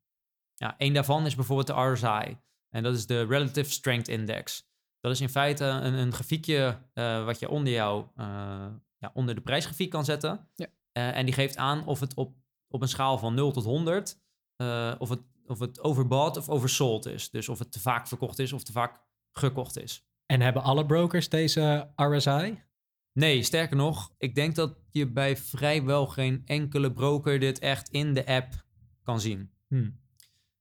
[0.54, 2.38] Ja, een daarvan is bijvoorbeeld de RSI.
[2.70, 4.68] En dat is de Relative Strength Index.
[5.00, 8.66] Dat is in feite een, een grafiekje eh, wat je onder jou, eh,
[8.98, 10.48] ja, onder de prijsgrafiek kan zetten.
[10.54, 10.66] Ja.
[10.92, 12.34] En die geeft aan of het op,
[12.68, 14.18] op een schaal van 0 tot 100,
[14.56, 17.30] eh, of, het, of het overbought of oversold is.
[17.30, 20.04] Dus of het te vaak verkocht is of te vaak gekocht is.
[20.30, 22.62] En hebben alle brokers deze RSI?
[23.12, 28.14] Nee, sterker nog, ik denk dat je bij vrijwel geen enkele broker dit echt in
[28.14, 28.64] de app
[29.02, 29.50] kan zien.
[29.68, 29.90] Hm.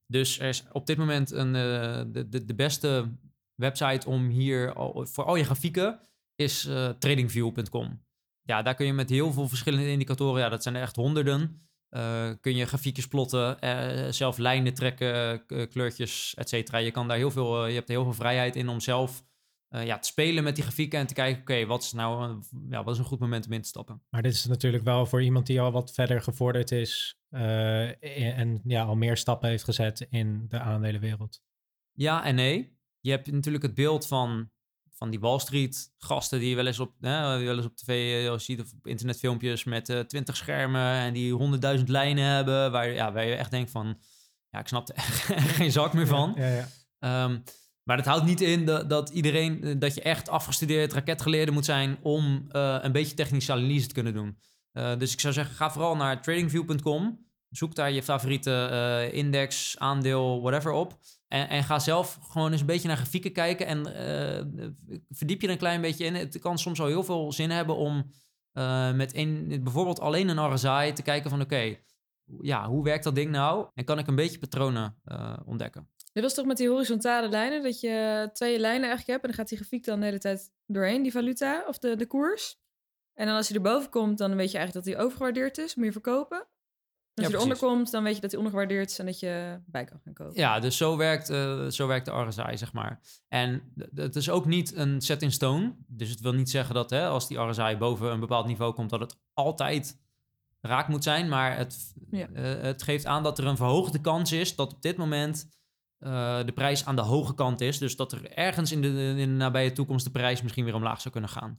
[0.07, 3.17] Dus er is op dit moment een, eh, de, de, de beste
[3.55, 5.99] website om hier al, voor al je grafieken
[6.35, 8.01] is eh, tradingview.com.
[8.41, 11.69] Ja, daar kun je met heel veel verschillende indicatoren, ja, dat zijn er echt honderden,
[11.89, 13.57] eh, kun je grafiekjes plotten,
[14.13, 16.77] zelf lijnen trekken, kleurtjes, et cetera.
[16.77, 19.27] Je kan daar heel veel, je hebt heel veel vrijheid in om zelf
[19.69, 22.43] eh, ja, te spelen met die grafieken en te kijken, oké, wat is nou een,
[22.69, 24.01] ja, wat is een goed moment om in te stappen?
[24.09, 28.61] Maar dit is natuurlijk wel voor iemand die al wat verder gevorderd is eh, en,
[28.63, 31.41] ja, al meer stappen heeft gezet in de aandelenwereld.
[31.91, 32.77] Ja en nee.
[32.99, 34.49] Je hebt natuurlijk het beeld van,
[34.93, 38.25] van die Wall Street gasten die je wel eens op, hè, wel eens op tv
[38.25, 43.11] eh, ziet of op internetfilmpjes met twintig schermen en die honderdduizend lijnen hebben, waar, ja,
[43.11, 43.97] waar je echt denkt van,
[44.49, 46.33] ja, ik snap er echt geen zak meer van.
[46.35, 46.67] Ja, ja.
[46.99, 47.39] Ehm,
[47.89, 51.65] maar dat houdt niet in dat, dat iedereen, eh, dat je echt afgestudeerd raketgeleerde moet
[51.65, 54.37] zijn om eh, een beetje technische analyse te kunnen doen.
[54.71, 57.27] Eh, dus ik zou zeggen, ga vooral naar tradingview.com.
[57.49, 60.99] Zoek daar je favoriete eh, index, aandeel, whatever op.
[61.27, 63.65] En, en ga zelf gewoon eens een beetje naar grafieken kijken.
[63.65, 63.83] En
[65.09, 66.15] verdiep je er een klein beetje in.
[66.15, 68.11] Het kan soms al heel veel zin hebben om
[68.95, 69.13] met
[69.63, 71.41] bijvoorbeeld alleen een RSI te kijken van...
[71.41, 71.75] oké,
[72.41, 73.67] ja, hoe werkt dat ding nou?
[73.73, 74.95] En kan ik een beetje patronen
[75.45, 75.87] ontdekken?
[76.13, 79.21] Dit was toch met die horizontale lijnen, dat je twee lijnen eigenlijk hebt.
[79.21, 82.05] En dan gaat die grafiek dan de hele tijd doorheen, die valuta of de, de
[82.07, 82.57] koers.
[83.13, 85.75] En dan als hij erboven komt, dan weet je eigenlijk dat hij overgewaardeerd is.
[85.75, 86.37] Moet je verkopen.
[86.37, 86.45] En
[87.25, 87.75] als Ja, hij eronder precies.
[87.75, 90.35] komt, dan weet je dat hij ondergewaardeerd is en dat je bij kan gaan kopen.
[90.35, 92.99] Ja, dus zo werkt, eh, zo werkt de RSI, zeg maar.
[93.27, 95.75] En het is ook niet een set in stone.
[95.87, 98.89] Dus het wil niet zeggen dat hè, als die RSI boven een bepaald niveau komt,
[98.89, 99.97] dat het altijd
[100.61, 101.29] raak moet zijn.
[101.29, 102.27] Maar het, Ja.
[102.33, 105.47] eh, het geeft aan dat er een verhoogde kans is dat op dit moment
[105.99, 107.77] eh, de prijs aan de hoge kant is.
[107.77, 111.01] Dus dat er ergens in de, in de nabije toekomst de prijs misschien weer omlaag
[111.01, 111.55] zou kunnen gaan.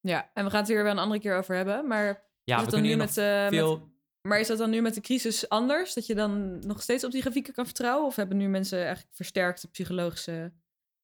[0.00, 1.86] Ja, en we gaan het hier wel een andere keer over hebben.
[1.86, 3.12] Maar, Ja, is het dan nu eh, met-
[3.52, 3.92] veel...
[4.28, 5.94] maar is dat dan nu met de crisis anders?
[5.94, 8.06] Dat je dan nog steeds op die grafieken kan vertrouwen?
[8.06, 10.52] Of hebben nu mensen eigenlijk versterkte psychologische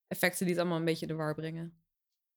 [0.06, 1.80] effecten die het allemaal een beetje de war brengen?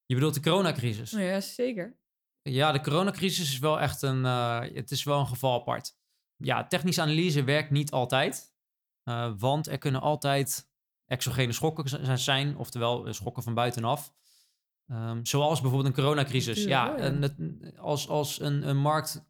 [0.05, 1.11] Je bedoelt de coronacrisis?
[1.11, 1.97] Ja, zeker.
[2.41, 5.97] Ja, de coronacrisis is wel echt een, eh, het is wel een geval apart.
[6.35, 8.53] Ja, technische analyse werkt niet altijd,
[9.03, 10.67] eh, want er kunnen altijd
[11.05, 14.13] exogene schokken zijn, oftewel eh, schokken van buitenaf.
[14.87, 16.63] Ehm, zoals bijvoorbeeld een coronacrisis.
[16.63, 19.27] Ja, en het- als, als een, een markt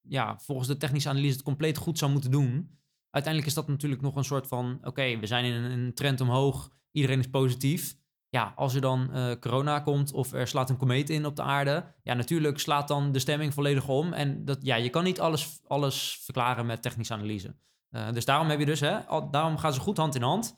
[0.00, 2.78] ja, volgens de technische analyse het compleet goed zou moeten doen,
[3.10, 6.20] uiteindelijk is dat natuurlijk nog een soort van, oké, we zijn in een, een trend
[6.20, 7.96] omhoog, iedereen is positief.
[8.28, 11.42] Ja, als er dan eh, corona komt of er slaat een komeet in op de
[11.42, 14.12] aarde, ja, natuurlijk slaat dan de stemming volledig om.
[14.12, 17.54] En dat, ja, je kan niet alles, alles verklaren met technische analyse.
[17.94, 18.98] Eh, dus daarom heb je dus, hè,
[19.30, 20.56] daarom gaan ze goed hand in hand.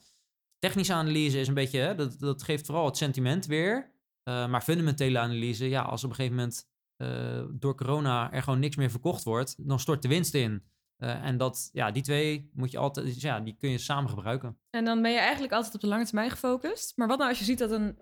[0.58, 3.94] Technische analyse is een beetje, hè, dat, dat geeft vooral het sentiment weer.
[4.22, 8.58] Eh, maar fundamentele analyse, ja, als op een gegeven moment eh, door corona er gewoon
[8.58, 10.74] niks meer verkocht wordt, dan stort de winst in.
[10.96, 14.58] En dat, ja, die twee moet je altijd, dus ja, die kun je samen gebruiken.
[14.70, 16.96] En dan ben je eigenlijk altijd op de lange termijn gefocust.
[16.96, 17.98] Maar wat nou als je ziet dat een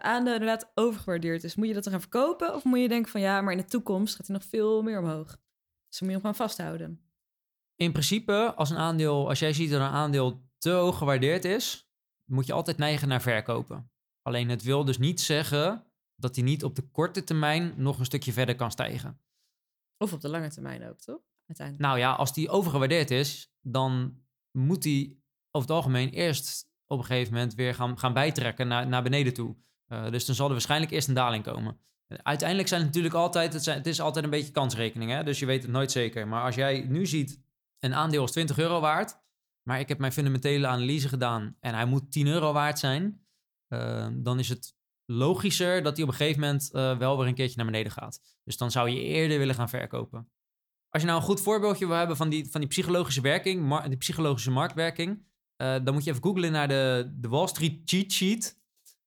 [0.00, 1.54] aandeel inderdaad overgewaardeerd is?
[1.54, 2.54] Moet je dat dan gaan verkopen?
[2.54, 4.98] Of moet je denken van ja, maar in de toekomst gaat hij nog veel meer
[4.98, 5.26] omhoog?
[5.26, 7.07] Dus dan moet je hem gewoon vasthouden.
[7.78, 11.88] In principe, als een aandeel, als jij ziet dat een aandeel te hoog gewaardeerd is,
[12.24, 13.90] moet je altijd neigen naar verkopen.
[14.22, 15.84] Alleen het wil dus niet zeggen
[16.16, 19.20] dat hij niet op de korte termijn nog een stukje verder kan stijgen.
[19.96, 21.20] Of op de lange termijn ook, toch?
[21.46, 21.86] Uiteindelijk.
[21.86, 27.04] Nou ja, als die overgewaardeerd is, dan moet die over het algemeen eerst op een
[27.04, 29.56] gegeven moment weer gaan, gaan bijtrekken naar, naar beneden toe.
[29.86, 31.78] Eh, dus dan zal er waarschijnlijk eerst een daling komen.
[32.22, 35.24] Uiteindelijk zijn het natuurlijk altijd, het, zijn, het is altijd een beetje kansrekening, hè?
[35.24, 36.28] dus je weet het nooit zeker.
[36.28, 37.40] Maar als jij nu ziet,
[37.80, 39.20] een aandeel is 20 euro waard,
[39.62, 43.26] maar ik heb mijn fundamentele analyse gedaan en hij moet 10 euro waard zijn,
[43.68, 47.34] eh, dan is het logischer dat hij op een gegeven moment eh, wel weer een
[47.34, 48.20] keertje naar beneden gaat.
[48.44, 50.30] Dus dan zou je eerder willen gaan verkopen.
[50.88, 53.96] Als je nou een goed voorbeeldje wil hebben van die, van die psychologische werking, die
[53.96, 55.26] psychologische marktwerking,
[55.56, 58.60] eh, dan moet je even googlen naar de, de Wall Street cheat sheet.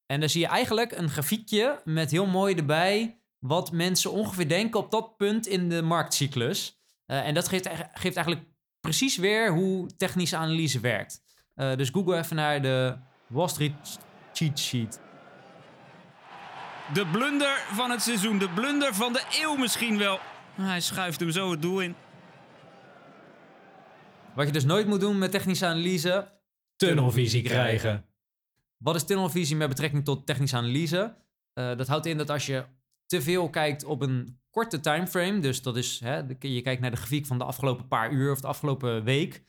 [0.06, 4.80] En dan zie je eigenlijk een grafiekje met heel mooi erbij wat mensen ongeveer denken
[4.80, 6.82] op dat punt in de marktcyclus.
[7.06, 8.48] Eh, en dat geeft, geeft eigenlijk
[8.82, 11.22] precies weer hoe technische analyse werkt.
[11.56, 14.00] Eh, dus google even naar de Wall Street
[14.34, 15.00] cheat sheet.
[16.94, 20.20] De blunder van het seizoen, de blunder van de eeuw misschien wel.
[20.56, 21.96] Hij schuift hem zo het doel in.
[24.36, 26.40] Wat je dus nooit moet doen met technische analyse,
[26.88, 28.06] Tunnelvisie krijgen.
[28.78, 31.16] Wat is tunnelvisie met betrekking tot technische analyse?
[31.54, 32.66] Eh, dat houdt in dat als je
[33.06, 36.98] te veel kijkt op een korte timeframe, dus dat is, hè, je kijkt naar de
[36.98, 39.44] grafiek van de afgelopen paar uur of de afgelopen week,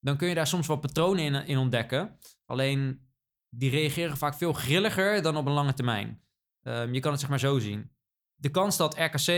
[0.00, 2.18] dan kun je daar soms wel patronen in, in ontdekken.
[2.44, 3.08] Alleen
[3.48, 6.22] die reageren vaak veel grilliger dan op een lange termijn.
[6.62, 7.90] Ehm, je kan het zeg maar zo zien.
[8.34, 9.28] De kans dat RKC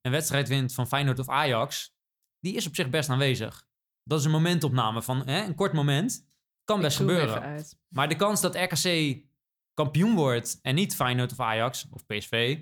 [0.00, 1.96] een wedstrijd wint van Feyenoord of Ajax,
[2.40, 3.66] die is op zich best aanwezig.
[4.02, 6.26] Dat is een momentopname van hè, een kort moment.
[6.64, 7.64] Kan best gebeuren.
[7.88, 9.18] Maar de kans dat RKC
[9.74, 12.58] kampioen wordt en niet Feyenoord of Ajax of PSV,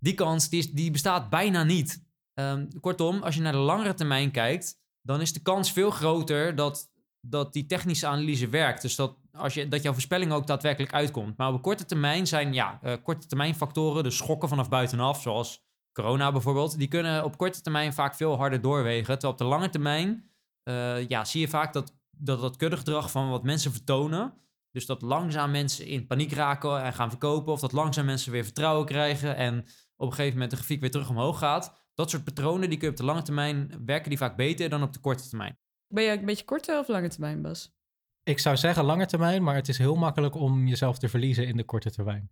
[0.00, 2.04] die kans die, is, die bestaat bijna niet.
[2.34, 6.54] Ehm, kortom, als je naar de langere termijn kijkt, dan is de kans veel groter
[6.54, 6.90] dat,
[7.20, 8.82] dat die technische analyse werkt.
[8.82, 11.36] Dus dat, als je, dat jouw voorspelling ook daadwerkelijk uitkomt.
[11.36, 15.22] Maar op een korte termijn zijn ja, eh, korte termijn factoren, dus schokken vanaf buitenaf,
[15.22, 19.18] zoals corona bijvoorbeeld, die kunnen op korte termijn vaak veel harder doorwegen.
[19.18, 20.30] Terwijl op de lange termijn
[20.62, 24.34] eh, ja, zie je vaak dat dat, dat kuddegedrag van wat mensen vertonen.
[24.70, 27.52] Dus dat langzaam mensen in paniek raken en gaan verkopen.
[27.52, 29.36] Of dat langzaam mensen weer vertrouwen krijgen.
[29.36, 29.64] En
[29.98, 31.74] op een gegeven moment de grafiek weer terug omhoog gaat.
[31.94, 34.82] Dat soort patronen die kun je op de lange termijn werken die vaak beter dan
[34.82, 35.58] op de korte termijn.
[35.88, 37.76] Ben je een beetje korte of lange termijn, Bas?
[38.22, 41.56] Ik zou zeggen lange termijn, maar het is heel makkelijk om jezelf te verliezen in
[41.56, 42.30] de korte termijn.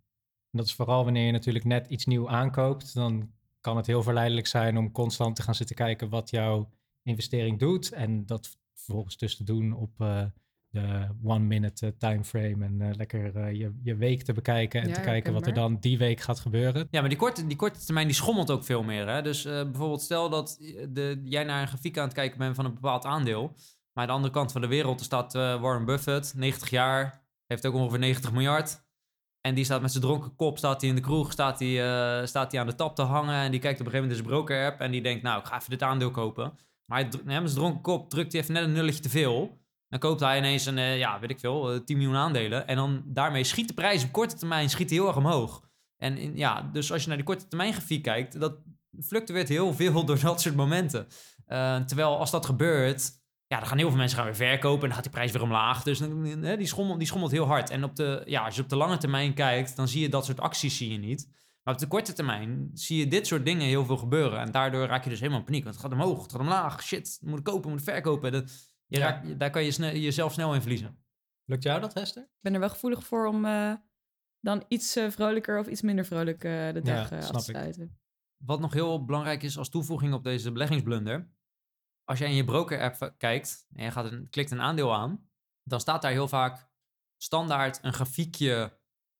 [0.51, 2.93] En dat is vooral wanneer je natuurlijk net iets nieuw aankoopt.
[2.93, 6.69] Dan kan het heel verleidelijk zijn om constant te gaan zitten kijken wat jouw
[7.03, 7.91] investering doet.
[7.91, 10.25] En dat vervolgens dus te doen op eh,
[10.69, 14.93] de one minute timeframe en eh, lekker eh, je, je week te bekijken en Ja,
[14.93, 16.87] te kijken wat er dan die week gaat gebeuren.
[16.91, 19.07] Ja, maar die korte, die korte termijn die schommelt ook veel meer.
[19.07, 19.21] Hè?
[19.21, 20.57] Dus eh, bijvoorbeeld stel dat
[20.89, 23.53] de, jij naar een grafiek aan het kijken bent van een bepaald aandeel.
[23.97, 27.21] Maar aan de andere kant van de wereld er staat eh, Warren Buffett, 90 jaar,
[27.45, 28.85] heeft ook ongeveer 90 miljard.
[29.41, 32.25] En die staat met zijn dronken kop, staat hij in de kroeg, staat hij, eh,
[32.25, 33.35] staat hij aan de tap te hangen.
[33.35, 35.45] En die kijkt op een gegeven moment in zijn broker-app en die denkt, nou, ik
[35.45, 36.57] ga even dit aandeel kopen.
[36.85, 39.57] Maar hij, met zijn dronken kop drukt hij even net een nulletje te veel.
[39.89, 42.67] Dan koopt hij ineens een, eh, ja, weet ik veel, eh, 10 miljoen aandelen.
[42.67, 45.61] En dan daarmee schiet de prijs op korte termijn schiet heel erg omhoog.
[45.97, 48.55] En in- ja, dus als je naar die korte termijn grafiek kijkt, dat
[49.03, 51.07] fluctueert heel veel door dat soort momenten.
[51.45, 53.11] Eh, terwijl als dat gebeurt,
[53.47, 55.41] ja, dan gaan heel veel mensen gaan weer verkopen en dan gaat die prijs weer
[55.41, 55.83] omlaag.
[55.83, 55.99] Dus
[56.57, 57.69] die, schommelt, die schommelt heel hard.
[57.69, 60.25] En op de, ja, als je op de lange termijn kijkt, dan zie je dat
[60.25, 61.27] soort acties zie je niet.
[61.63, 64.39] Maar op de korte termijn zie je dit soort dingen heel veel gebeuren.
[64.39, 65.63] En daardoor raak je dus helemaal in paniek.
[65.63, 66.83] Want het gaat omhoog, het gaat omlaag.
[66.83, 68.31] Shit, moet ik kopen, moet ik verkopen.
[68.31, 68.51] Dat,
[68.87, 69.09] je Ja.
[69.09, 70.97] raakt, daar kan je sne- jezelf snel in verliezen.
[71.45, 72.23] Lukt jou dat, Hester?
[72.23, 73.73] Ik ben er wel gevoelig voor om eh,
[74.39, 77.51] dan iets eh, vrolijker of iets minder vrolijk eh, de Ja, dag af snap te
[77.51, 77.57] ik.
[77.57, 77.99] sluiten.
[78.43, 81.29] Wat nog heel belangrijk is als toevoeging op deze beleggingsblunder.
[82.03, 85.29] Als jij in je broker-app kijkt en je gaat een, klikt een aandeel aan,
[85.63, 86.69] dan staat daar heel vaak
[87.17, 88.79] standaard een grafiekje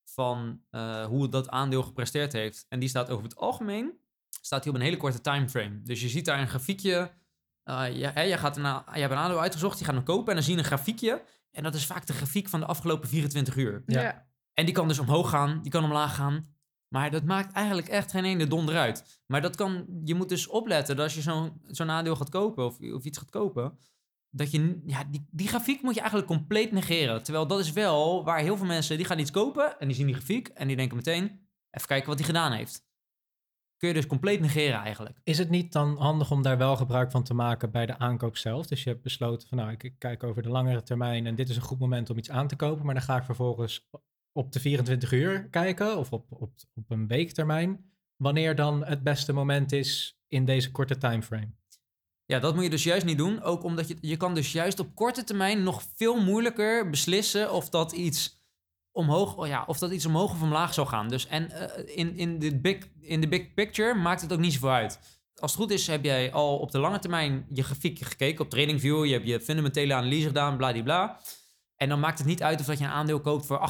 [0.09, 2.65] van eh, hoe dat aandeel gepresteerd heeft.
[2.69, 3.99] En die staat over het algemeen
[4.41, 5.81] staat die op een hele korte timeframe.
[5.81, 7.11] Dus je ziet daar een grafiekje.
[7.67, 8.63] Eh je, hè, je, gaat een,
[8.93, 11.23] je hebt een aandeel uitgezocht, je gaat hem kopen en dan zie je een grafiekje.
[11.51, 13.83] En dat is vaak de grafiek van de afgelopen 24 uur.
[13.85, 14.27] Ja.
[14.53, 16.55] En die kan dus omhoog gaan, die kan omlaag gaan.
[16.87, 19.21] Maar dat maakt eigenlijk echt geen ene donder uit.
[19.25, 22.65] Maar dat kan, je moet dus opletten dat als je zo'n zo'n aandeel gaat kopen
[22.65, 23.77] of, of iets gaat kopen,
[24.29, 27.23] dat je, ja, die, die grafiek moet je eigenlijk compleet negeren.
[27.23, 30.05] Terwijl dat is wel waar heel veel mensen, die gaan iets kopen en die zien
[30.05, 31.23] die grafiek en die denken meteen,
[31.71, 32.86] even kijken wat hij gedaan heeft.
[33.77, 35.19] Kun je dus compleet negeren eigenlijk.
[35.23, 38.37] Is het niet dan handig om daar wel gebruik van te maken bij de aankoop
[38.37, 38.67] zelf?
[38.67, 41.55] Dus je hebt besloten van nou, ik, kijk over de langere termijn en dit is
[41.55, 43.89] een goed moment om iets aan te kopen, maar dan ga ik vervolgens
[44.31, 49.33] op de 24 uur kijken of op, op, op een weektermijn, wanneer dan het beste
[49.33, 51.55] moment is in deze korte timeframe.
[52.25, 53.41] Ja, dat moet je dus juist niet doen.
[53.41, 57.69] Ook omdat je, je kan dus juist op korte termijn nog veel moeilijker beslissen of
[57.69, 58.36] dat iets
[58.97, 61.07] omhoog, oh ja, of dat iets omhoog of omlaag zou gaan.
[61.07, 64.53] Dus en eh, in, in, de big, in de big picture maakt het ook niet
[64.53, 64.99] zoveel uit.
[65.35, 68.49] Als het goed is, heb jij al op de lange termijn je grafiek gekeken op
[68.49, 69.05] TradingView.
[69.05, 71.19] Je hebt je fundamentele analyse gedaan, bladibla.
[71.75, 73.69] En dan maakt het niet uit of dat je een aandeel koopt voor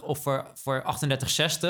[0.00, 1.68] 38,50 of voor, voor 38,60.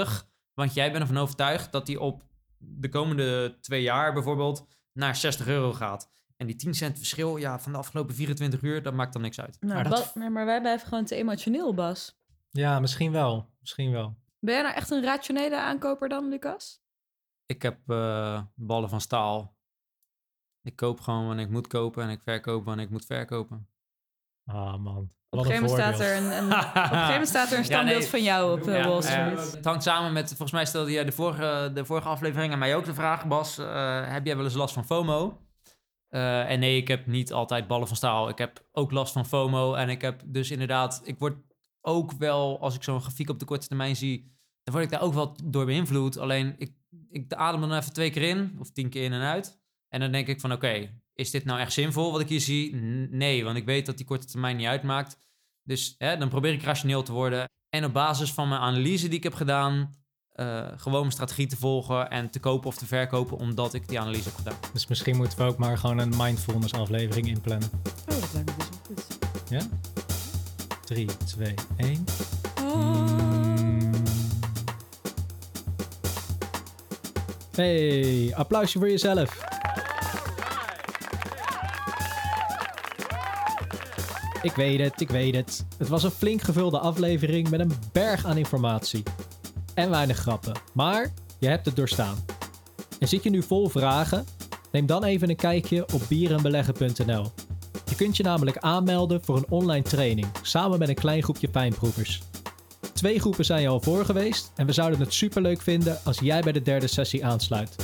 [0.55, 2.23] Want jij bent ervan overtuigd dat die op
[2.59, 6.11] de komende twee jaar bijvoorbeeld naar 60 euro gaat.
[6.37, 9.41] En die 10 cent verschil ja, van de afgelopen 24 uur, dat maakt dan niks
[9.41, 9.57] uit.
[9.61, 12.16] Nou, Maar dat- Bas- maar, maar wij blijven gewoon te emotioneel, Bas.
[12.51, 13.51] Ja, misschien wel.
[13.61, 14.16] Misschien wel.
[14.40, 16.80] Ben jij nou echt een rationele aankoper dan, Lucas?
[17.46, 19.57] Ik heb eh, ballen van staal.
[20.62, 23.68] Ik koop gewoon wanneer ik moet kopen en ik verkoop wanneer ik moet verkopen.
[24.44, 25.11] Ah man.
[25.30, 27.59] Op een gegeven moment staat er een, een, op een gegeven moment staat er een
[27.59, 28.09] Ja, standbeeld nee.
[28.09, 29.53] van jou op uh, Ja, Wall eh, Street.
[29.53, 32.76] het hangt samen met, volgens mij stelde jij de vorige, de vorige aflevering aan mij
[32.76, 35.38] ook de vraag, Bas, eh, heb jij wel eens last van FOMO?
[36.09, 38.28] Eh, en nee, ik heb niet altijd ballen van staal.
[38.28, 41.36] Ik heb ook last van FOMO en ik heb dus inderdaad, ik word
[41.89, 44.32] ook wel, als ik zo'n grafiek op de korte termijn zie,
[44.62, 46.18] dan word ik daar ook wel door beïnvloed.
[46.18, 46.72] Alleen, ik,
[47.11, 49.59] ik adem dan even twee keer in, of tien keer in en uit.
[49.89, 52.74] En dan denk ik van, oké, is dit nou echt zinvol wat ik hier zie?
[53.11, 55.18] Nee, want ik weet dat die korte termijn niet uitmaakt.
[55.62, 57.49] Dus hè, dan probeer ik rationeel te worden.
[57.68, 59.95] En op basis van mijn analyse die ik heb gedaan,
[60.28, 64.01] eh, gewoon mijn strategie te volgen en te kopen of te verkopen, omdat ik die
[64.01, 64.59] analyse heb gedaan.
[64.72, 67.70] Dus misschien moeten we ook maar gewoon een mindfulness aflevering inplannen.
[68.09, 69.18] Oh, dat lijkt me best wel goed.
[69.49, 69.61] Ja?
[70.89, 72.05] 3, 2, 1.
[72.62, 73.07] Oh.
[77.55, 79.45] Hey, applausje voor jezelf.
[84.43, 85.64] Ik weet het, ik weet het.
[85.78, 89.03] Het was een flink gevulde aflevering met een berg aan informatie.
[89.74, 90.53] En weinig grappen.
[90.72, 92.24] Maar je hebt het doorstaan.
[92.99, 94.24] En zit je nu vol vragen?
[94.72, 97.32] Neem dan even een kijkje op bierenbeleggen.nl.
[97.99, 102.22] Kunt je namelijk aanmelden voor een online training, samen met een klein groepje fijnproevers.
[102.92, 106.40] Twee groepen zijn je al voor geweest en we zouden het superleuk vinden als jij
[106.40, 107.76] bij de derde sessie aansluit.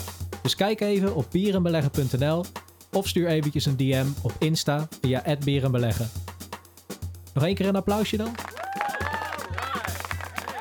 [0.42, 2.44] Dus kijk even op bierenbeleggen.nl
[2.92, 6.10] of stuur eventjes een DM op Insta via @bierenbeleggen.
[7.32, 8.34] Nog één keer een applausje dan?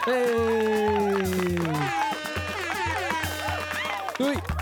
[0.06, 0.34] Hey!
[4.18, 4.53] Doei!